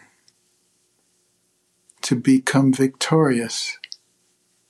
to 2.00 2.16
become 2.16 2.72
victorious 2.72 3.78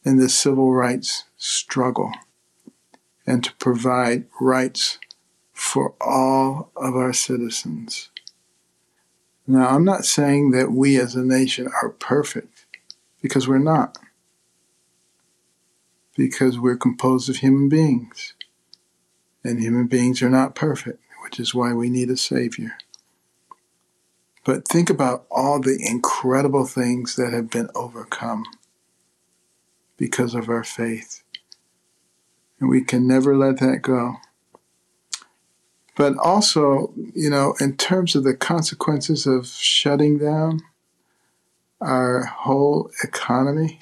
in 0.05 0.17
the 0.17 0.29
civil 0.29 0.73
rights 0.73 1.27
struggle 1.37 2.11
and 3.25 3.45
to 3.45 3.55
provide 3.55 4.25
rights 4.41 4.99
for 5.53 5.95
all 6.01 6.73
of 6.75 6.97
our 6.97 7.13
citizens. 7.13 8.11
Now, 9.51 9.69
I'm 9.69 9.85
not 9.85 10.05
saying 10.05 10.51
that 10.51 10.73
we 10.73 11.01
as 11.01 11.15
a 11.15 11.25
nation 11.25 11.71
are 11.83 11.89
perfect 11.89 12.67
because 13.23 13.49
we're 13.49 13.57
not, 13.57 13.97
because 16.15 16.59
we're 16.59 16.77
composed 16.77 17.31
of 17.31 17.37
human 17.37 17.71
beings, 17.71 18.35
and 19.43 19.59
human 19.59 19.87
beings 19.87 20.21
are 20.21 20.29
not 20.29 20.55
perfect, 20.55 21.03
which 21.23 21.41
is 21.41 21.55
why 21.55 21.73
we 21.73 21.89
need 21.89 22.11
a 22.11 22.17
Savior. 22.19 22.77
But 24.45 24.69
think 24.69 24.91
about 24.91 25.25
all 25.31 25.61
the 25.61 25.79
incredible 25.81 26.67
things 26.67 27.17
that 27.17 27.33
have 27.33 27.49
been 27.49 27.71
overcome 27.75 28.45
because 29.97 30.35
of 30.35 30.51
our 30.51 30.65
faith. 30.65 31.23
And 32.61 32.69
we 32.69 32.83
can 32.83 33.09
never 33.09 33.35
let 33.35 33.61
that 33.61 33.79
go. 33.81 34.17
But 35.99 36.17
also, 36.17 36.93
you 37.13 37.29
know, 37.29 37.57
in 37.61 37.77
terms 37.77 38.15
of 38.15 38.23
the 38.23 38.37
consequences 38.37 39.27
of 39.27 39.49
shutting 39.49 40.17
down 40.19 40.61
our 41.81 42.23
whole 42.23 42.93
economy, 43.03 43.81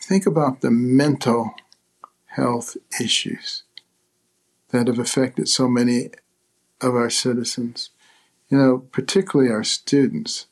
think 0.00 0.26
about 0.26 0.60
the 0.60 0.70
mental 0.70 1.54
health 2.26 2.76
issues 3.00 3.64
that 4.68 4.86
have 4.86 5.00
affected 5.00 5.48
so 5.48 5.66
many 5.66 6.10
of 6.80 6.94
our 6.94 7.10
citizens. 7.10 7.90
You 8.48 8.58
know, 8.58 8.78
particularly 8.78 9.50
our 9.50 9.64
students. 9.64 10.46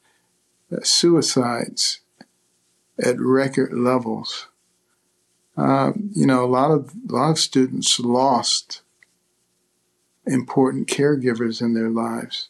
Suicides 0.83 2.01
at 3.01 3.21
record 3.21 3.73
levels. 3.73 4.49
Um, 5.57 6.11
you 6.13 6.27
know, 6.27 6.45
a 6.45 6.47
lot 6.47 6.73
of 6.73 6.93
a 7.09 7.13
lot 7.13 7.31
of 7.31 7.39
students 7.39 8.01
lost 8.01 8.83
important 10.27 10.89
caregivers 10.89 11.61
in 11.61 11.75
their 11.75 11.91
lives. 11.91 12.49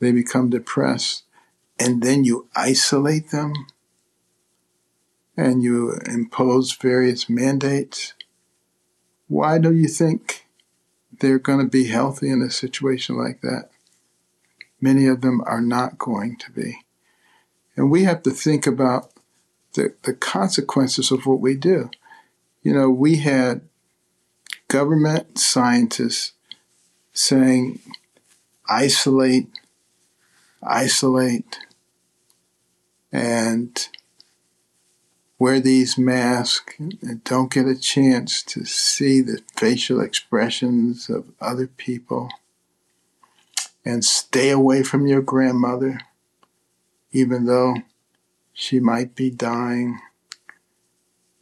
They 0.00 0.12
become 0.12 0.50
depressed, 0.50 1.24
and 1.78 2.02
then 2.02 2.24
you 2.24 2.48
isolate 2.54 3.30
them, 3.30 3.52
and 5.36 5.62
you 5.62 5.98
impose 6.06 6.72
various 6.72 7.28
mandates. 7.28 8.14
Why 9.28 9.58
do 9.58 9.72
you 9.72 9.88
think 9.88 10.46
they're 11.20 11.38
going 11.38 11.60
to 11.60 11.70
be 11.70 11.86
healthy 11.86 12.30
in 12.30 12.42
a 12.42 12.50
situation 12.50 13.16
like 13.16 13.40
that? 13.40 13.70
Many 14.80 15.06
of 15.06 15.22
them 15.22 15.40
are 15.46 15.62
not 15.62 15.98
going 15.98 16.36
to 16.38 16.52
be. 16.52 16.84
And 17.76 17.90
we 17.90 18.04
have 18.04 18.22
to 18.24 18.30
think 18.30 18.66
about 18.66 19.10
the, 19.72 19.94
the 20.02 20.12
consequences 20.12 21.10
of 21.10 21.26
what 21.26 21.40
we 21.40 21.56
do. 21.56 21.90
You 22.62 22.72
know, 22.72 22.90
we 22.90 23.16
had 23.16 23.62
government 24.68 25.38
scientists 25.38 26.32
saying, 27.14 27.78
isolate, 28.68 29.48
isolate, 30.62 31.58
and 33.12 33.88
wear 35.38 35.60
these 35.60 35.96
masks 35.96 36.74
and 36.78 37.22
don't 37.24 37.52
get 37.52 37.66
a 37.66 37.78
chance 37.78 38.42
to 38.42 38.64
see 38.64 39.20
the 39.20 39.40
facial 39.56 40.00
expressions 40.00 41.08
of 41.08 41.30
other 41.40 41.68
people 41.68 42.28
and 43.84 44.04
stay 44.04 44.50
away 44.50 44.82
from 44.82 45.06
your 45.06 45.22
grandmother, 45.22 46.00
even 47.12 47.46
though 47.46 47.76
she 48.52 48.80
might 48.80 49.14
be 49.14 49.30
dying. 49.30 50.00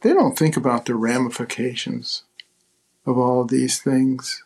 They 0.01 0.13
don't 0.13 0.37
think 0.37 0.57
about 0.57 0.85
the 0.85 0.95
ramifications 0.95 2.23
of 3.05 3.17
all 3.17 3.41
of 3.41 3.47
these 3.47 3.81
things 3.81 4.43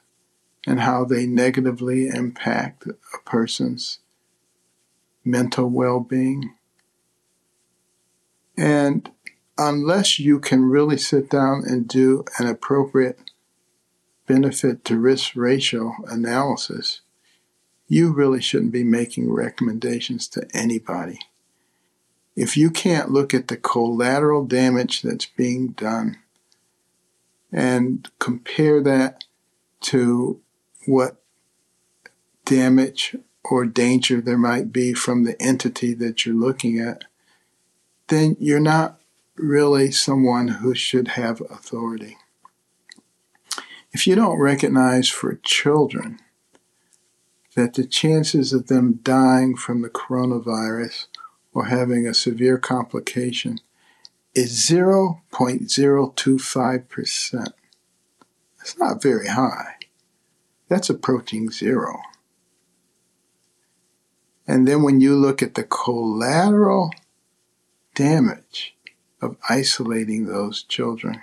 and 0.68 0.82
how 0.82 1.06
they 1.06 1.26
negatively 1.26 2.10
impact 2.10 2.86
a 2.86 3.18
person's 3.26 4.00
mental 5.24 5.70
well 5.70 6.02
being. 6.02 6.54
And 8.58 9.10
unless 9.58 10.20
you 10.20 10.40
can 10.40 10.66
really 10.66 10.98
sit 10.98 11.30
down 11.30 11.64
and 11.66 11.88
do 11.88 12.26
an 12.38 12.48
appropriate 12.48 13.18
benefit 14.28 14.84
to 14.86 15.00
risk 15.00 15.38
ratio 15.38 15.94
analysis, 16.10 17.00
you 17.88 18.12
really 18.12 18.42
shouldn't 18.42 18.74
be 18.74 18.84
making 18.84 19.32
recommendations 19.32 20.28
to 20.28 20.46
anybody. 20.54 21.20
If 22.36 22.58
you 22.58 22.72
can't 22.72 23.10
look 23.10 23.34
at 23.34 23.48
the 23.48 23.56
collateral 23.56 24.46
damage 24.46 25.02
that's 25.02 25.26
being 25.26 25.70
done 25.70 26.18
and 27.54 28.10
compare 28.20 28.84
that 28.84 29.24
to 29.80 30.42
what 30.88 31.18
damage 32.46 33.16
or 33.44 33.66
danger 33.66 34.22
there 34.22 34.38
might 34.38 34.72
be 34.72 34.94
from 34.94 35.24
the 35.24 35.42
entity 35.42 35.94
that 35.94 36.26
you're 36.26 36.36
looking 36.36 36.80
at, 36.80 37.04
then 38.08 38.38
you're 38.40 38.60
not 38.60 39.00
really 39.36 39.92
someone 39.92 40.48
who 40.48 40.74
should 40.74 41.10
have 41.10 41.42
authority. 41.42 42.18
If 43.92 44.08
you 44.08 44.16
don't 44.16 44.40
recognize 44.40 45.10
for 45.10 45.40
children 45.44 46.20
that 47.56 47.74
the 47.74 47.86
chances 47.86 48.54
of 48.54 48.68
them 48.68 49.00
dying 49.02 49.56
from 49.56 49.82
the 49.82 49.90
coronavirus 49.90 51.08
or 51.54 51.66
having 51.66 52.06
a 52.06 52.14
severe 52.14 52.58
complication 52.58 53.60
is 54.36 54.70
0.025%. 54.70 57.48
it's 58.62 58.78
not 58.78 59.02
very 59.02 59.28
high. 59.28 59.77
That's 60.70 60.90
approaching 60.90 61.50
zero. 61.50 62.00
And 64.48 64.68
then 64.68 64.84
when 64.84 65.02
you 65.02 65.16
look 65.16 65.42
at 65.42 65.56
the 65.56 65.64
collateral 65.64 66.92
damage 67.96 68.76
of 69.22 69.36
isolating 69.50 70.26
those 70.26 70.64
children, 70.64 71.22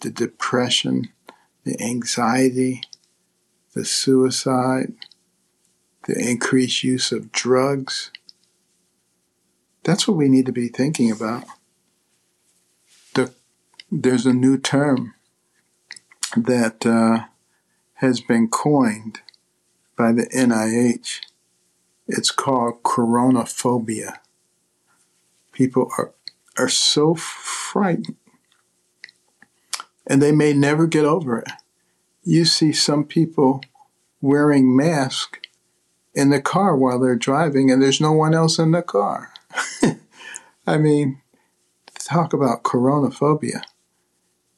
the 0.00 0.10
depression, 0.10 1.08
the 1.64 1.80
anxiety, 1.80 2.82
the 3.74 3.84
suicide, 3.84 4.92
the 6.06 6.18
increased 6.18 6.82
use 6.82 7.12
of 7.12 7.32
drugs. 7.32 8.10
That's 9.82 10.06
what 10.08 10.16
we 10.16 10.28
need 10.28 10.46
to 10.46 10.52
be 10.52 10.68
thinking 10.68 11.10
about. 11.10 11.44
The, 13.14 13.32
there's 13.90 14.26
a 14.26 14.32
new 14.32 14.58
term 14.58 15.14
that 16.36 16.84
uh, 16.84 17.26
has 18.04 18.20
been 18.20 18.48
coined 18.48 19.20
by 19.96 20.12
the 20.12 20.26
NIH. 20.34 21.20
It's 22.06 22.30
called 22.30 22.82
coronaphobia. 22.82 24.18
People 25.52 25.90
are, 25.98 26.12
are 26.58 26.68
so 26.68 27.14
frightened 27.14 28.16
and 30.06 30.20
they 30.20 30.32
may 30.32 30.52
never 30.52 30.86
get 30.86 31.04
over 31.04 31.38
it 31.38 31.48
you 32.24 32.44
see 32.44 32.72
some 32.72 33.04
people 33.04 33.60
wearing 34.20 34.74
masks 34.74 35.38
in 36.14 36.30
the 36.30 36.40
car 36.40 36.74
while 36.74 36.98
they're 36.98 37.16
driving 37.16 37.70
and 37.70 37.82
there's 37.82 38.00
no 38.00 38.12
one 38.12 38.34
else 38.34 38.58
in 38.58 38.70
the 38.70 38.82
car. 38.82 39.32
I 40.66 40.78
mean, 40.78 41.20
talk 41.98 42.32
about 42.32 42.62
coronaphobia. 42.62 43.62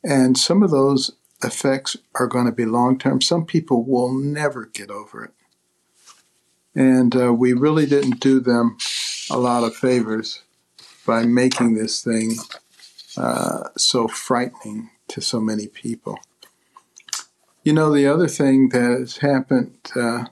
And 0.04 0.38
some 0.38 0.62
of 0.62 0.70
those 0.70 1.10
effects 1.46 1.96
are 2.14 2.26
going 2.26 2.46
to 2.46 2.52
be 2.52 2.66
long 2.66 2.98
term. 2.98 3.20
Some 3.20 3.46
people 3.46 3.84
will 3.84 4.12
never 4.12 4.66
get 4.66 4.90
over 4.90 5.24
it. 5.24 5.30
And 6.74 7.16
uh, 7.16 7.32
we 7.32 7.52
really 7.54 7.86
didn't 7.86 8.20
do 8.20 8.40
them 8.40 8.76
a 9.30 9.38
lot 9.38 9.64
of 9.64 9.74
favors 9.74 10.42
by 11.06 11.24
making 11.24 11.74
this 11.74 12.02
thing 12.02 12.34
uh, 13.16 13.70
so 13.76 14.08
frightening 14.08 14.90
to 15.08 15.20
so 15.20 15.40
many 15.40 15.68
people. 15.68 16.18
You 17.64 17.72
know, 17.72 17.92
the 17.92 18.06
other 18.06 18.28
thing 18.28 18.68
that 18.70 18.98
has 19.00 19.16
happened 19.18 19.78
uh, 19.96 20.26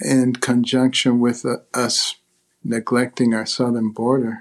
in 0.00 0.34
conjunction 0.34 1.20
with 1.20 1.44
uh, 1.44 1.56
us 1.74 2.16
neglecting 2.64 3.34
our 3.34 3.46
southern 3.46 3.90
border, 3.90 4.40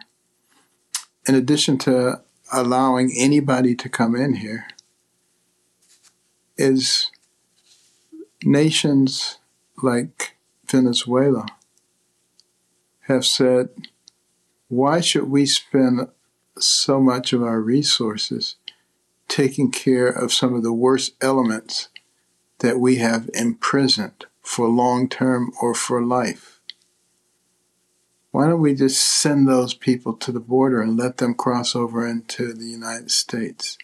in 1.27 1.35
addition 1.35 1.77
to 1.79 2.21
allowing 2.53 3.11
anybody 3.17 3.75
to 3.75 3.89
come 3.89 4.15
in 4.15 4.35
here, 4.35 4.67
is 6.61 7.09
nations 8.43 9.39
like 9.81 10.37
Venezuela 10.67 11.47
have 13.07 13.25
said, 13.25 13.69
why 14.67 15.01
should 15.01 15.29
we 15.29 15.45
spend 15.45 16.07
so 16.59 17.01
much 17.01 17.33
of 17.33 17.41
our 17.41 17.59
resources 17.59 18.55
taking 19.27 19.71
care 19.71 20.07
of 20.07 20.31
some 20.31 20.53
of 20.53 20.61
the 20.61 20.71
worst 20.71 21.13
elements 21.19 21.89
that 22.59 22.79
we 22.79 22.97
have 22.97 23.29
imprisoned 23.33 24.25
for 24.41 24.67
long 24.67 25.09
term 25.09 25.51
or 25.61 25.73
for 25.73 26.03
life? 26.03 26.59
Why 28.29 28.47
don't 28.47 28.61
we 28.61 28.75
just 28.75 29.01
send 29.01 29.47
those 29.47 29.73
people 29.73 30.13
to 30.13 30.31
the 30.31 30.39
border 30.39 30.79
and 30.81 30.95
let 30.95 31.17
them 31.17 31.33
cross 31.33 31.75
over 31.75 32.07
into 32.07 32.53
the 32.53 32.65
United 32.65 33.11
States? 33.11 33.77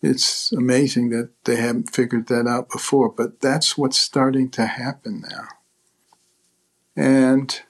It's 0.00 0.52
amazing 0.52 1.10
that 1.10 1.30
they 1.44 1.56
haven't 1.56 1.94
figured 1.94 2.28
that 2.28 2.46
out 2.46 2.70
before, 2.70 3.08
but 3.08 3.40
that's 3.40 3.76
what's 3.76 3.98
starting 3.98 4.48
to 4.50 4.66
happen 4.66 5.24
now. 5.28 5.48
And 6.96 7.60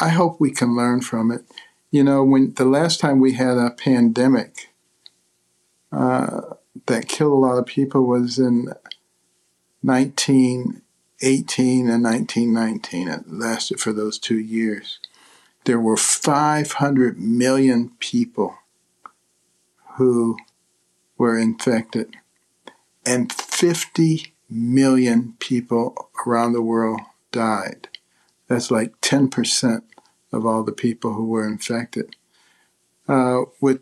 I 0.00 0.08
hope 0.08 0.40
we 0.40 0.50
can 0.50 0.76
learn 0.76 1.02
from 1.02 1.30
it. 1.30 1.44
You 1.90 2.02
know, 2.02 2.24
when 2.24 2.54
the 2.54 2.64
last 2.64 3.00
time 3.00 3.20
we 3.20 3.34
had 3.34 3.58
a 3.58 3.70
pandemic 3.70 4.70
uh, 5.92 6.40
that 6.86 7.08
killed 7.08 7.32
a 7.32 7.36
lot 7.36 7.58
of 7.58 7.66
people 7.66 8.06
was 8.06 8.38
in 8.38 8.72
1918 9.80 11.88
and 11.88 12.04
1919. 12.04 13.08
It 13.08 13.32
lasted 13.32 13.80
for 13.80 13.92
those 13.92 14.18
two 14.18 14.38
years. 14.38 15.00
There 15.64 15.80
were 15.80 15.96
500 15.96 17.18
million 17.18 17.90
people 17.98 18.58
who 19.96 20.36
were 21.18 21.38
infected, 21.38 22.14
and 23.04 23.32
50 23.32 24.34
million 24.48 25.34
people 25.38 26.10
around 26.26 26.52
the 26.52 26.62
world 26.62 27.00
died. 27.32 27.88
That's 28.48 28.70
like 28.70 29.00
10% 29.00 29.82
of 30.32 30.46
all 30.46 30.62
the 30.62 30.72
people 30.72 31.14
who 31.14 31.26
were 31.26 31.46
infected. 31.46 32.16
Uh, 33.08 33.42
with 33.60 33.80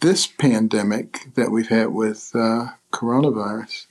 this 0.00 0.26
pandemic 0.26 1.34
that 1.34 1.50
we've 1.50 1.68
had 1.68 1.88
with 1.88 2.30
uh, 2.34 2.68
coronavirus, 2.92 3.86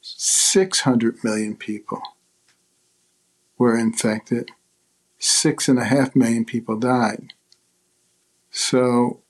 600 0.00 1.22
million 1.22 1.56
people 1.56 2.00
were 3.58 3.78
infected, 3.78 4.50
six 5.18 5.68
and 5.68 5.78
a 5.78 5.84
half 5.84 6.16
million 6.16 6.44
people 6.44 6.76
died. 6.76 7.32
So, 8.50 9.21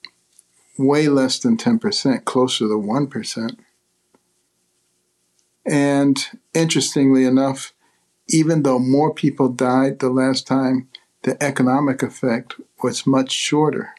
way 0.79 1.09
less 1.09 1.39
than 1.39 1.57
10%, 1.57 2.25
closer 2.25 2.67
to 2.67 2.75
1%. 2.75 3.57
And 5.65 6.27
interestingly 6.55 7.25
enough, 7.25 7.73
even 8.29 8.63
though 8.63 8.79
more 8.79 9.13
people 9.13 9.49
died 9.49 9.99
the 9.99 10.11
last 10.11 10.47
time, 10.47 10.89
the 11.23 11.41
economic 11.43 12.03
effect 12.03 12.55
was 12.83 13.07
much 13.07 13.31
shorter. 13.31 13.95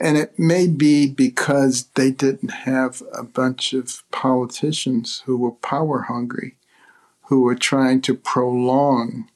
And 0.00 0.16
it 0.16 0.38
may 0.38 0.68
be 0.68 1.08
because 1.10 1.86
they 1.94 2.12
didn't 2.12 2.52
have 2.52 3.02
a 3.12 3.24
bunch 3.24 3.72
of 3.72 4.04
politicians 4.12 5.24
who 5.26 5.36
were 5.36 5.50
power 5.50 6.02
hungry, 6.02 6.56
who 7.22 7.42
were 7.42 7.56
trying 7.56 8.00
to 8.02 8.14
prolong 8.14 9.28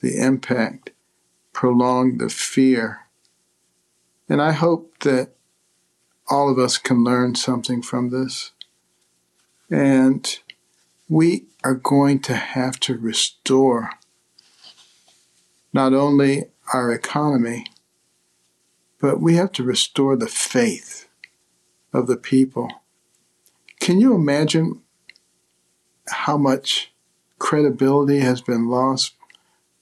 the 0.00 0.18
impact, 0.18 0.90
prolong 1.52 2.16
the 2.16 2.30
fear. 2.30 3.00
And 4.26 4.40
I 4.40 4.52
hope 4.52 5.00
that 5.00 5.34
all 6.30 6.48
of 6.48 6.58
us 6.58 6.78
can 6.78 7.02
learn 7.02 7.34
something 7.34 7.82
from 7.82 8.10
this. 8.10 8.52
And 9.68 10.38
we 11.08 11.46
are 11.64 11.74
going 11.74 12.20
to 12.20 12.34
have 12.34 12.78
to 12.80 12.96
restore 12.96 13.90
not 15.72 15.92
only 15.92 16.44
our 16.72 16.92
economy, 16.92 17.66
but 19.00 19.20
we 19.20 19.34
have 19.34 19.52
to 19.52 19.64
restore 19.64 20.16
the 20.16 20.28
faith 20.28 21.08
of 21.92 22.06
the 22.06 22.16
people. 22.16 22.70
Can 23.80 24.00
you 24.00 24.14
imagine 24.14 24.82
how 26.08 26.36
much 26.36 26.92
credibility 27.38 28.20
has 28.20 28.40
been 28.40 28.68
lost 28.68 29.14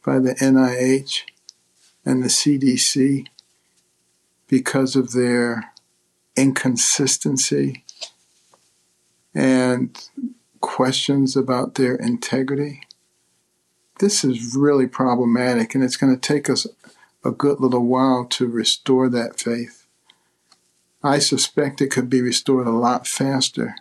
by 0.05 0.19
the 0.19 0.35
NIH 0.35 1.23
and 2.05 2.23
the 2.23 2.29
CDC 2.29 3.27
because 4.47 4.97
of 4.97 5.13
their 5.13 5.73
inconsistency 6.39 7.85
and 9.35 10.09
questions 10.61 11.37
about 11.37 11.75
their 11.75 11.97
integrity. 11.97 12.83
This 13.99 14.23
is 14.23 14.55
really 14.55 14.87
problematic, 14.87 15.75
and 15.75 15.83
it's 15.83 15.97
going 15.97 16.15
to 16.15 16.21
take 16.21 16.49
us 16.49 16.67
a 17.25 17.33
good 17.33 17.59
little 17.59 17.85
while 17.85 18.25
to 18.27 18.47
restore 18.47 19.09
that 19.09 19.41
faith. 19.41 19.87
I 21.03 21.19
suspect 21.19 21.81
it 21.81 21.91
could 21.91 22.09
be 22.09 22.23
restored 22.23 22.69
a 22.69 22.73
lot 22.73 23.07
faster 23.07 23.75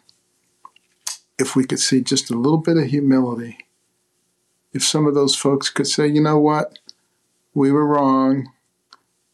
if 1.37 1.55
we 1.55 1.63
could 1.63 1.79
see 1.79 2.01
just 2.01 2.31
a 2.31 2.37
little 2.37 2.57
bit 2.57 2.77
of 2.77 2.85
humility. 2.85 3.59
If 4.73 4.83
some 4.83 5.05
of 5.05 5.13
those 5.13 5.35
folks 5.35 5.69
could 5.69 5.87
say, 5.87 6.07
you 6.07 6.21
know 6.21 6.39
what, 6.39 6.79
we 7.53 7.71
were 7.71 7.85
wrong, 7.85 8.51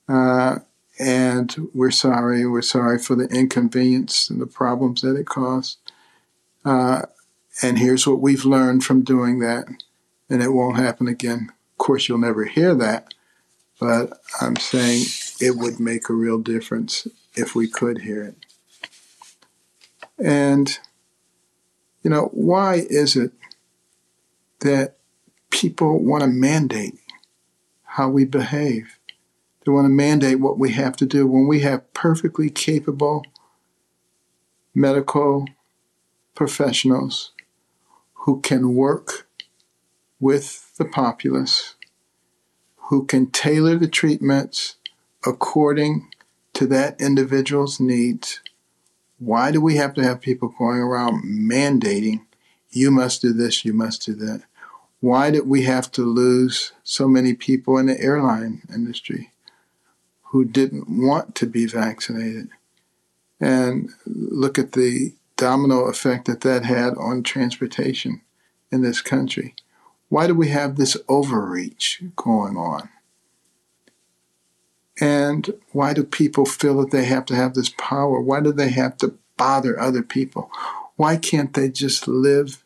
uh, 0.09 0.59
and 1.03 1.69
we're 1.73 1.91
sorry, 1.91 2.45
we're 2.45 2.61
sorry 2.61 2.97
for 2.97 3.15
the 3.15 3.25
inconvenience 3.25 4.29
and 4.29 4.39
the 4.39 4.47
problems 4.47 5.01
that 5.01 5.17
it 5.17 5.25
caused. 5.25 5.77
Uh, 6.63 7.01
and 7.61 7.77
here's 7.77 8.07
what 8.07 8.21
we've 8.21 8.45
learned 8.45 8.85
from 8.85 9.01
doing 9.01 9.39
that, 9.39 9.67
and 10.29 10.41
it 10.41 10.53
won't 10.53 10.77
happen 10.77 11.09
again. 11.09 11.51
Of 11.73 11.77
course, 11.77 12.07
you'll 12.07 12.19
never 12.19 12.45
hear 12.45 12.73
that, 12.75 13.13
but 13.81 14.13
I'm 14.39 14.55
saying 14.55 15.03
it 15.41 15.57
would 15.57 15.79
make 15.79 16.07
a 16.07 16.13
real 16.13 16.39
difference 16.39 17.05
if 17.35 17.53
we 17.53 17.67
could 17.67 17.99
hear 17.99 18.23
it. 18.23 18.35
And, 20.17 20.79
you 22.01 22.09
know, 22.09 22.29
why 22.31 22.85
is 22.89 23.17
it 23.17 23.33
that 24.61 24.95
people 25.49 26.01
want 26.01 26.21
to 26.21 26.27
mandate 26.27 26.97
how 27.83 28.09
we 28.09 28.23
behave? 28.23 28.97
They 29.65 29.71
want 29.71 29.85
to 29.85 29.89
mandate 29.89 30.39
what 30.39 30.59
we 30.59 30.71
have 30.73 30.95
to 30.97 31.05
do 31.05 31.25
when 31.25 31.47
we 31.47 31.61
have 31.61 31.93
perfectly 31.93 32.49
capable 32.49 33.23
medical 34.75 35.47
professionals 36.35 37.31
who 38.13 38.41
can 38.41 38.75
work 38.75 39.27
with 40.19 40.75
the 40.77 40.85
populace, 40.85 41.75
who 42.89 43.05
can 43.05 43.29
tailor 43.29 43.77
the 43.77 43.87
treatments 43.87 44.75
according 45.25 46.09
to 46.53 46.67
that 46.67 46.99
individual's 46.99 47.79
needs. 47.79 48.41
Why 49.19 49.51
do 49.51 49.61
we 49.61 49.75
have 49.75 49.93
to 49.93 50.03
have 50.03 50.21
people 50.21 50.53
going 50.57 50.79
around 50.79 51.23
mandating, 51.23 52.25
you 52.69 52.91
must 52.91 53.21
do 53.21 53.31
this, 53.31 53.63
you 53.63 53.73
must 53.73 54.05
do 54.05 54.13
that? 54.15 54.43
Why 54.99 55.31
did 55.31 55.47
we 55.47 55.63
have 55.63 55.91
to 55.93 56.01
lose 56.01 56.73
so 56.83 57.07
many 57.07 57.33
people 57.33 57.77
in 57.77 57.85
the 57.85 57.99
airline 57.99 58.61
industry 58.73 59.32
who 60.33 60.43
didn't 60.43 60.89
want 60.89 61.35
to 61.35 61.45
be 61.45 61.67
vaccinated? 61.67 62.49
And 63.39 63.91
look 64.07 64.57
at 64.57 64.71
the 64.71 65.13
domino 65.37 65.81
effect 65.81 66.25
that 66.25 66.41
that 66.41 66.65
had 66.65 66.95
on 66.97 67.21
transportation 67.21 68.21
in 68.71 68.81
this 68.81 68.99
country. 68.99 69.53
Why 70.09 70.25
do 70.25 70.33
we 70.33 70.47
have 70.47 70.75
this 70.75 70.97
overreach 71.07 72.01
going 72.15 72.57
on? 72.57 72.89
And 74.99 75.53
why 75.71 75.93
do 75.93 76.03
people 76.03 76.47
feel 76.47 76.77
that 76.77 76.89
they 76.89 77.05
have 77.05 77.25
to 77.27 77.35
have 77.35 77.53
this 77.53 77.69
power? 77.77 78.19
Why 78.19 78.39
do 78.39 78.51
they 78.51 78.69
have 78.69 78.97
to 78.97 79.13
bother 79.37 79.79
other 79.79 80.01
people? 80.01 80.49
Why 80.95 81.15
can't 81.15 81.53
they 81.53 81.69
just 81.69 82.07
live 82.07 82.63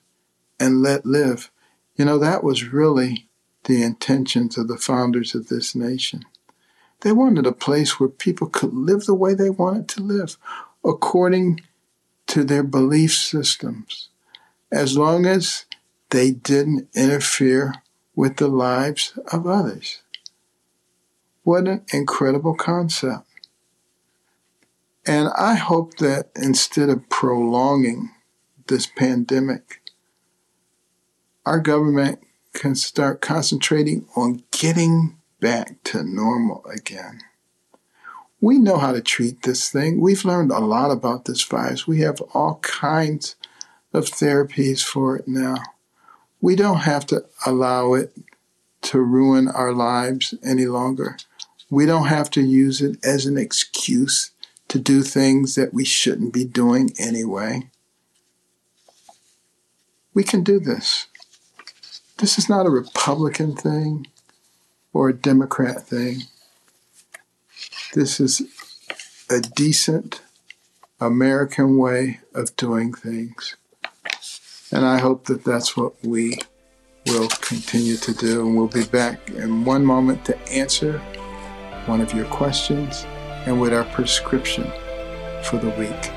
and 0.58 0.82
let 0.82 1.06
live? 1.06 1.52
You 1.98 2.06
know, 2.06 2.18
that 2.18 2.46
was 2.46 2.72
really 2.72 3.28
the 3.66 3.84
intentions 3.84 4.58
of 4.58 4.70
the 4.70 4.78
founders 4.78 5.36
of 5.36 5.50
this 5.50 5.76
nation. 5.76 6.24
They 7.02 7.12
wanted 7.12 7.46
a 7.46 7.52
place 7.52 8.00
where 8.00 8.10
people 8.10 8.48
could 8.48 8.74
live 8.74 9.06
the 9.06 9.14
way 9.14 9.34
they 9.34 9.50
wanted 9.50 9.88
to 9.90 10.04
live, 10.04 10.38
according 10.84 11.62
to 12.28 12.44
their 12.44 12.64
belief 12.64 13.14
systems, 13.14 14.10
as 14.72 14.98
long 14.98 15.26
as 15.26 15.66
they 16.10 16.32
didn't 16.32 16.90
interfere 16.96 17.74
with 18.16 18.38
the 18.38 18.48
lives 18.48 19.18
of 19.32 19.46
others. 19.46 20.02
What 21.44 21.68
an 21.68 21.86
incredible 21.94 22.56
concept. 22.56 23.26
And 25.06 25.30
I 25.38 25.56
hope 25.56 25.98
that 25.98 26.32
instead 26.36 26.90
of 26.90 27.08
prolonging 27.10 28.10
this 28.68 28.88
pandemic, 28.88 29.82
our 31.46 31.60
government 31.60 32.20
can 32.54 32.76
start 32.76 33.22
concentrating 33.22 34.06
on 34.16 34.44
getting 34.52 35.17
back 35.40 35.84
to 35.84 36.04
normal 36.04 36.66
again. 36.66 37.22
We 38.40 38.60
know 38.60 38.78
how 38.78 38.92
to 38.92 39.02
treat 39.02 39.44
this 39.44 39.70
thing. 39.70 40.00
We've 40.00 40.26
learned 40.26 40.52
a 40.52 40.60
lot 40.60 40.92
about 40.92 41.26
this 41.26 41.42
virus. 41.44 41.88
We 41.88 42.02
have 42.02 42.22
all 42.34 42.60
kinds 42.62 43.36
of 43.94 44.06
therapies 44.06 44.84
for 44.84 45.16
it 45.16 45.28
now. 45.28 45.58
We 46.40 46.56
don't 46.56 46.80
have 46.80 47.06
to 47.08 47.26
allow 47.46 47.94
it 47.94 48.14
to 48.84 49.02
ruin 49.02 49.48
our 49.48 49.74
lives 49.74 50.36
any 50.44 50.66
longer. 50.66 51.18
We 51.70 51.86
don't 51.86 52.08
have 52.08 52.30
to 52.32 52.42
use 52.42 52.80
it 52.80 53.04
as 53.04 53.26
an 53.26 53.38
excuse 53.38 54.32
to 54.68 54.80
do 54.80 55.02
things 55.02 55.56
that 55.56 55.74
we 55.74 55.84
shouldn't 55.84 56.34
be 56.34 56.46
doing 56.46 56.92
anyway. 57.00 57.70
We 60.14 60.24
can 60.24 60.44
do 60.44 60.60
this. 60.60 61.08
This 62.18 62.38
is 62.38 62.50
not 62.50 62.66
a 62.66 62.72
Republican 62.72 63.56
thing 63.56 64.08
or 64.98 65.10
a 65.10 65.14
Democrat 65.14 65.84
thing. 65.84 66.24
This 67.94 68.20
is 68.20 68.42
a 69.30 69.40
decent 69.40 70.24
American 71.00 71.78
way 71.78 72.22
of 72.34 72.56
doing 72.56 72.94
things. 72.94 73.56
And 74.72 74.84
I 74.84 74.98
hope 74.98 75.26
that 75.26 75.44
that's 75.44 75.78
what 75.78 75.94
we 76.04 76.40
will 77.06 77.28
continue 77.28 77.98
to 77.98 78.12
do. 78.12 78.42
And 78.42 78.58
we'll 78.58 78.68
be 78.68 78.86
back 78.86 79.30
in 79.30 79.66
one 79.66 79.86
moment 79.86 80.26
to 80.26 80.50
answer 80.50 80.98
one 81.86 82.02
of 82.02 82.12
your 82.14 82.26
questions 82.26 83.06
and 83.46 83.62
with 83.62 83.74
our 83.74 83.86
prescription 83.86 84.64
for 85.44 85.58
the 85.58 85.70
week. 85.78 86.17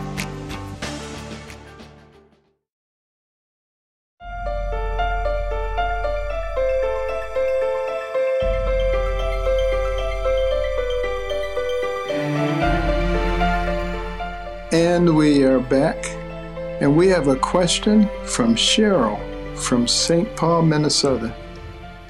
And 16.91 16.97
we 16.97 17.07
have 17.07 17.29
a 17.29 17.37
question 17.37 18.09
from 18.25 18.53
Cheryl 18.53 19.17
from 19.57 19.87
St. 19.87 20.35
Paul, 20.35 20.63
Minnesota. 20.63 21.33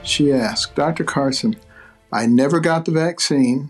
She 0.01 0.33
asked, 0.33 0.73
Dr. 0.73 1.03
Carson, 1.03 1.55
I 2.11 2.25
never 2.25 2.59
got 2.59 2.85
the 2.85 2.91
vaccine, 2.91 3.69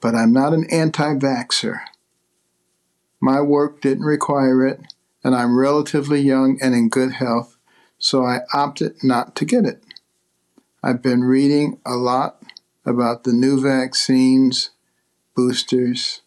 but 0.00 0.14
I'm 0.14 0.32
not 0.32 0.52
an 0.52 0.68
anti 0.70 1.14
vaxxer. 1.14 1.80
My 3.20 3.40
work 3.40 3.80
didn't 3.80 4.04
require 4.04 4.64
it, 4.64 4.78
and 5.24 5.34
I'm 5.34 5.58
relatively 5.58 6.20
young 6.20 6.60
and 6.62 6.76
in 6.76 6.90
good 6.90 7.14
health, 7.14 7.56
so 7.98 8.24
I 8.24 8.42
opted 8.54 9.02
not 9.02 9.34
to 9.34 9.44
get 9.44 9.64
it. 9.64 9.82
I've 10.80 11.02
been 11.02 11.24
reading 11.24 11.80
a 11.84 11.96
lot 11.96 12.40
about 12.86 13.24
the 13.24 13.32
new 13.32 13.60
vaccines, 13.60 14.70
boosters, 15.34 16.20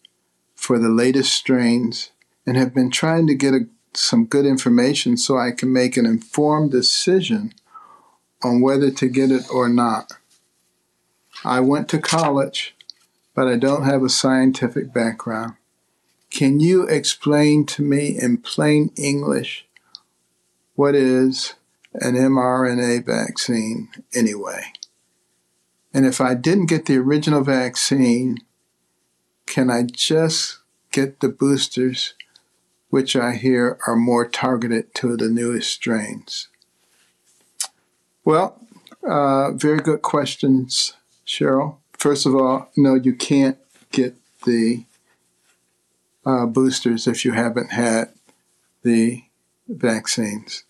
for 0.54 0.78
the 0.78 0.90
latest 0.90 1.32
strains 1.32 2.10
and 2.46 2.58
have 2.58 2.74
been 2.74 2.90
trying 2.90 3.26
to 3.26 3.34
get 3.34 3.54
a, 3.54 3.66
some 3.96 4.26
good 4.26 4.46
information 4.46 5.16
so 5.16 5.38
I 5.38 5.50
can 5.50 5.72
make 5.72 5.96
an 5.96 6.06
informed 6.06 6.70
decision 6.70 7.52
on 8.42 8.60
whether 8.60 8.90
to 8.90 9.08
get 9.08 9.30
it 9.30 9.44
or 9.50 9.68
not. 9.68 10.12
I 11.44 11.60
went 11.60 11.88
to 11.90 11.98
college, 11.98 12.74
but 13.34 13.48
I 13.48 13.56
don't 13.56 13.84
have 13.84 14.02
a 14.02 14.08
scientific 14.08 14.92
background. 14.92 15.54
Can 16.30 16.60
you 16.60 16.82
explain 16.86 17.64
to 17.66 17.82
me 17.82 18.18
in 18.20 18.38
plain 18.38 18.90
English 18.96 19.66
what 20.74 20.94
is 20.94 21.54
an 21.94 22.14
mRNA 22.14 23.06
vaccine 23.06 23.88
anyway? 24.12 24.72
And 25.92 26.04
if 26.04 26.20
I 26.20 26.34
didn't 26.34 26.66
get 26.66 26.86
the 26.86 26.96
original 26.98 27.42
vaccine, 27.42 28.38
can 29.46 29.70
I 29.70 29.84
just 29.84 30.58
get 30.90 31.20
the 31.20 31.28
boosters, 31.28 32.14
which 32.94 33.16
I 33.16 33.32
hear 33.32 33.76
are 33.88 33.96
more 33.96 34.24
targeted 34.24 34.94
to 34.94 35.16
the 35.16 35.28
newest 35.28 35.68
strains? 35.68 36.46
Well, 38.24 38.56
uh, 39.02 39.50
very 39.50 39.80
good 39.80 40.02
questions, 40.02 40.94
Cheryl. 41.26 41.78
First 41.98 42.24
of 42.24 42.36
all, 42.36 42.70
no, 42.76 42.94
you 42.94 43.12
can't 43.12 43.58
get 43.90 44.14
the 44.46 44.84
uh, 46.24 46.46
boosters 46.46 47.08
if 47.08 47.24
you 47.24 47.32
haven't 47.32 47.72
had 47.72 48.10
the 48.84 49.24
vaccines. 49.66 50.62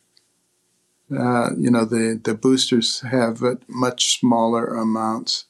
Uh, 1.14 1.50
you 1.58 1.70
know, 1.70 1.84
the, 1.84 2.18
the 2.24 2.32
boosters 2.32 3.00
have 3.00 3.42
much 3.68 4.18
smaller 4.18 4.64
amounts, 4.68 5.44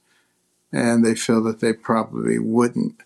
and 0.73 1.07
they 1.07 1.15
feel 1.15 1.41
that 1.45 1.61
they 1.61 1.73
probably 1.73 2.41
wouldn't 2.41 2.97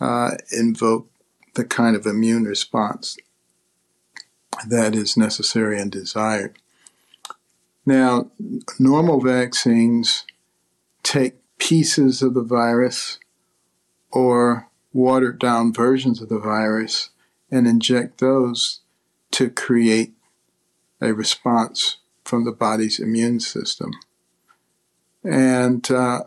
uh, 0.00 0.36
invoke 0.52 1.11
the 1.54 1.64
kind 1.64 1.96
of 1.96 2.06
immune 2.06 2.44
response 2.44 3.16
that 4.66 4.94
is 4.94 5.16
necessary 5.16 5.80
and 5.80 5.90
desired. 5.90 6.58
Now, 7.84 8.30
normal 8.78 9.20
vaccines 9.20 10.24
take 11.02 11.34
pieces 11.58 12.22
of 12.22 12.34
the 12.34 12.42
virus 12.42 13.18
or 14.10 14.68
watered 14.92 15.38
down 15.38 15.72
versions 15.72 16.20
of 16.20 16.28
the 16.28 16.38
virus 16.38 17.10
and 17.50 17.66
inject 17.66 18.18
those 18.18 18.80
to 19.32 19.50
create 19.50 20.12
a 21.00 21.12
response 21.12 21.98
from 22.24 22.44
the 22.44 22.52
body's 22.52 23.00
immune 23.00 23.40
system. 23.40 23.90
And 25.24 25.90
uh, 25.90 26.24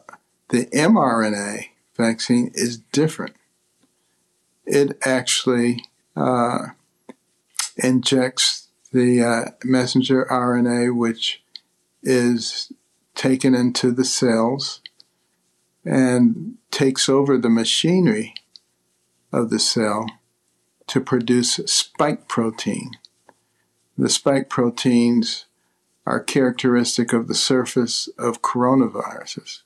the 0.49 0.65
mRNA 0.67 1.65
vaccine 1.95 2.51
is 2.53 2.77
different 2.77 3.35
it 4.65 4.97
actually 5.05 5.85
uh, 6.15 6.67
injects 7.77 8.67
the 8.91 9.21
uh, 9.21 9.51
messenger 9.63 10.25
RNA, 10.29 10.95
which 10.95 11.43
is 12.01 12.71
taken 13.15 13.53
into 13.53 13.91
the 13.91 14.05
cells 14.05 14.81
and 15.83 16.55
takes 16.71 17.07
over 17.07 17.37
the 17.37 17.49
machinery 17.49 18.33
of 19.31 19.49
the 19.49 19.59
cell 19.59 20.05
to 20.87 21.01
produce 21.01 21.55
spike 21.65 22.27
protein. 22.27 22.91
The 23.97 24.09
spike 24.09 24.49
proteins 24.49 25.45
are 26.05 26.19
characteristic 26.19 27.13
of 27.13 27.27
the 27.27 27.35
surface 27.35 28.07
of 28.17 28.41
coronaviruses. 28.41 29.61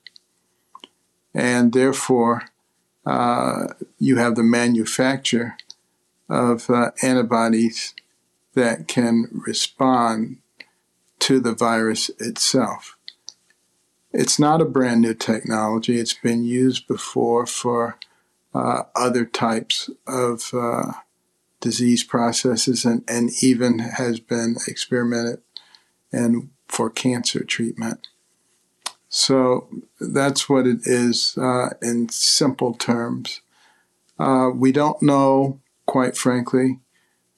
And 1.34 1.74
therefore, 1.74 2.44
you 3.06 4.18
have 4.18 4.36
the 4.36 4.44
manufacture 4.44 5.56
of 6.30 6.70
uh, 6.70 6.92
antibodies 7.02 7.96
that 8.54 8.88
can 8.88 9.28
respond 9.32 10.38
to 11.20 11.40
the 11.40 11.54
virus 11.54 12.10
itself. 12.20 12.96
It's 14.12 14.40
not 14.40 14.62
a 14.62 14.66
brand 14.66 15.02
new 15.02 15.14
technology. 15.14 16.00
It's 16.00 16.14
been 16.14 16.44
used 16.44 16.88
before 16.88 17.46
for 17.46 17.98
uh, 18.54 18.84
other 18.96 19.26
types 19.26 19.90
of 20.08 20.52
uh, 20.54 20.94
disease 21.60 22.04
processes 22.04 22.86
and, 22.86 23.04
and 23.08 23.30
even 23.42 23.80
has 23.80 24.20
been 24.20 24.56
experimented 24.68 25.42
and 26.12 26.50
for 26.68 26.90
cancer 26.90 27.44
treatment. 27.44 28.08
So 29.10 29.68
that's 30.00 30.48
what 30.48 30.68
it 30.68 30.82
is 30.86 31.36
uh, 31.38 31.72
in 31.82 32.10
simple 32.10 32.76
terms. 32.76 33.42
Uh, 34.20 34.52
we 34.54 34.72
don't 34.72 35.02
know, 35.02 35.60
quite 35.88 36.16
frankly, 36.16 36.80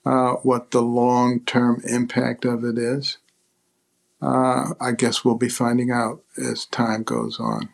uh, 0.05 0.33
what 0.43 0.71
the 0.71 0.81
long 0.81 1.39
term 1.39 1.81
impact 1.87 2.43
of 2.43 2.65
it 2.65 2.77
is. 2.77 3.17
Uh, 4.21 4.73
I 4.79 4.91
guess 4.91 5.23
we'll 5.23 5.35
be 5.35 5.49
finding 5.49 5.91
out 5.91 6.21
as 6.37 6.65
time 6.65 7.03
goes 7.03 7.39
on. 7.39 7.69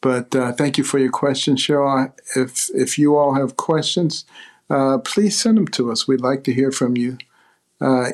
But 0.00 0.34
uh, 0.34 0.52
thank 0.52 0.78
you 0.78 0.82
for 0.82 0.98
your 0.98 1.12
question, 1.12 1.56
Cheryl. 1.56 2.12
If, 2.34 2.70
if 2.74 2.98
you 2.98 3.16
all 3.16 3.34
have 3.34 3.56
questions, 3.56 4.24
uh, 4.70 4.98
please 4.98 5.38
send 5.38 5.58
them 5.58 5.68
to 5.68 5.92
us. 5.92 6.08
We'd 6.08 6.20
like 6.20 6.42
to 6.44 6.52
hear 6.52 6.72
from 6.72 6.96
you. 6.96 7.18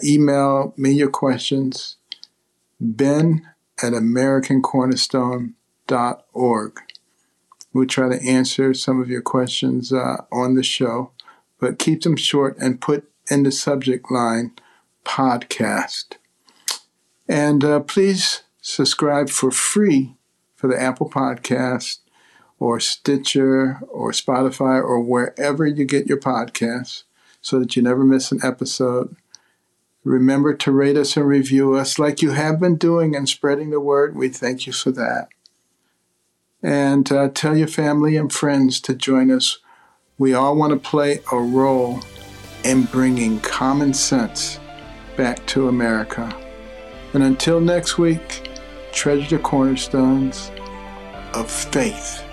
email 0.05 0.75
me 0.77 0.91
your 0.91 1.11
questions, 1.11 1.97
ben 2.81 3.47
at 3.83 3.93
americancornerstone.org. 3.93 6.73
We'll 7.73 7.87
try 7.87 8.09
to 8.09 8.23
answer 8.23 8.75
some 8.75 9.01
of 9.01 9.11
your 9.11 9.23
questions 9.23 9.93
uh, 9.93 10.23
on 10.33 10.55
the 10.55 10.63
show, 10.63 11.13
but 11.61 11.79
keep 11.79 12.03
them 12.03 12.17
short 12.17 12.57
and 12.59 12.81
put 12.81 13.11
in 13.31 13.43
the 13.43 13.53
subject 13.53 14.11
line 14.11 14.53
podcast. 15.05 16.17
And 17.29 17.63
uh, 17.63 17.81
please 17.81 18.43
subscribe 18.61 19.29
for 19.29 19.51
free 19.51 20.17
for 20.57 20.67
the 20.67 20.81
Apple 20.81 21.11
Podcast 21.11 21.99
or 22.59 22.81
Stitcher 22.81 23.81
or 23.89 24.13
Spotify 24.13 24.83
or 24.83 25.01
wherever 25.01 25.67
you 25.67 25.85
get 25.85 26.07
your 26.07 26.19
podcasts 26.19 27.05
so 27.41 27.59
that 27.59 27.77
you 27.77 27.83
never 27.83 28.03
miss 28.03 28.33
an 28.33 28.41
episode. 28.43 29.15
Remember 30.09 30.55
to 30.55 30.73
rate 30.73 30.97
us 30.97 31.19
and 31.19 31.27
review 31.27 31.75
us 31.75 31.99
like 31.99 32.23
you 32.23 32.31
have 32.31 32.59
been 32.59 32.77
doing 32.77 33.15
and 33.15 33.29
spreading 33.29 33.69
the 33.69 33.79
word. 33.79 34.17
We 34.17 34.31
thank 34.31 34.67
you 34.67 34.73
for 34.73 34.91
that. 34.93 35.29
And 36.63 37.13
uh, 37.13 37.29
tell 37.29 37.55
your 37.55 37.69
family 37.69 38.17
and 38.17 38.33
friends 38.33 38.81
to 38.83 38.95
join 38.95 39.31
us. 39.31 39.59
We 40.17 40.33
all 40.33 40.57
want 40.57 40.73
to 40.73 40.79
play 40.79 41.21
a 41.31 41.37
role 41.37 42.01
in 42.65 42.85
bringing 42.85 43.39
common 43.41 43.93
sense 43.93 44.59
back 45.19 45.45
to 45.49 45.69
America. 45.69 46.35
And 47.13 47.23
until 47.23 47.61
next 47.61 47.99
week, 47.99 48.49
treasure 48.93 49.37
the 49.37 49.43
cornerstones 49.43 50.51
of 51.35 51.51
faith, 51.51 52.25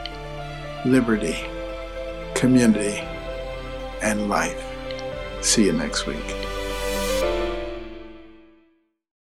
liberty, 0.85 1.45
community, 2.35 2.99
and 4.01 4.29
life. 4.29 4.63
See 5.41 5.65
you 5.65 5.73
next 5.73 6.07
week. 6.07 6.44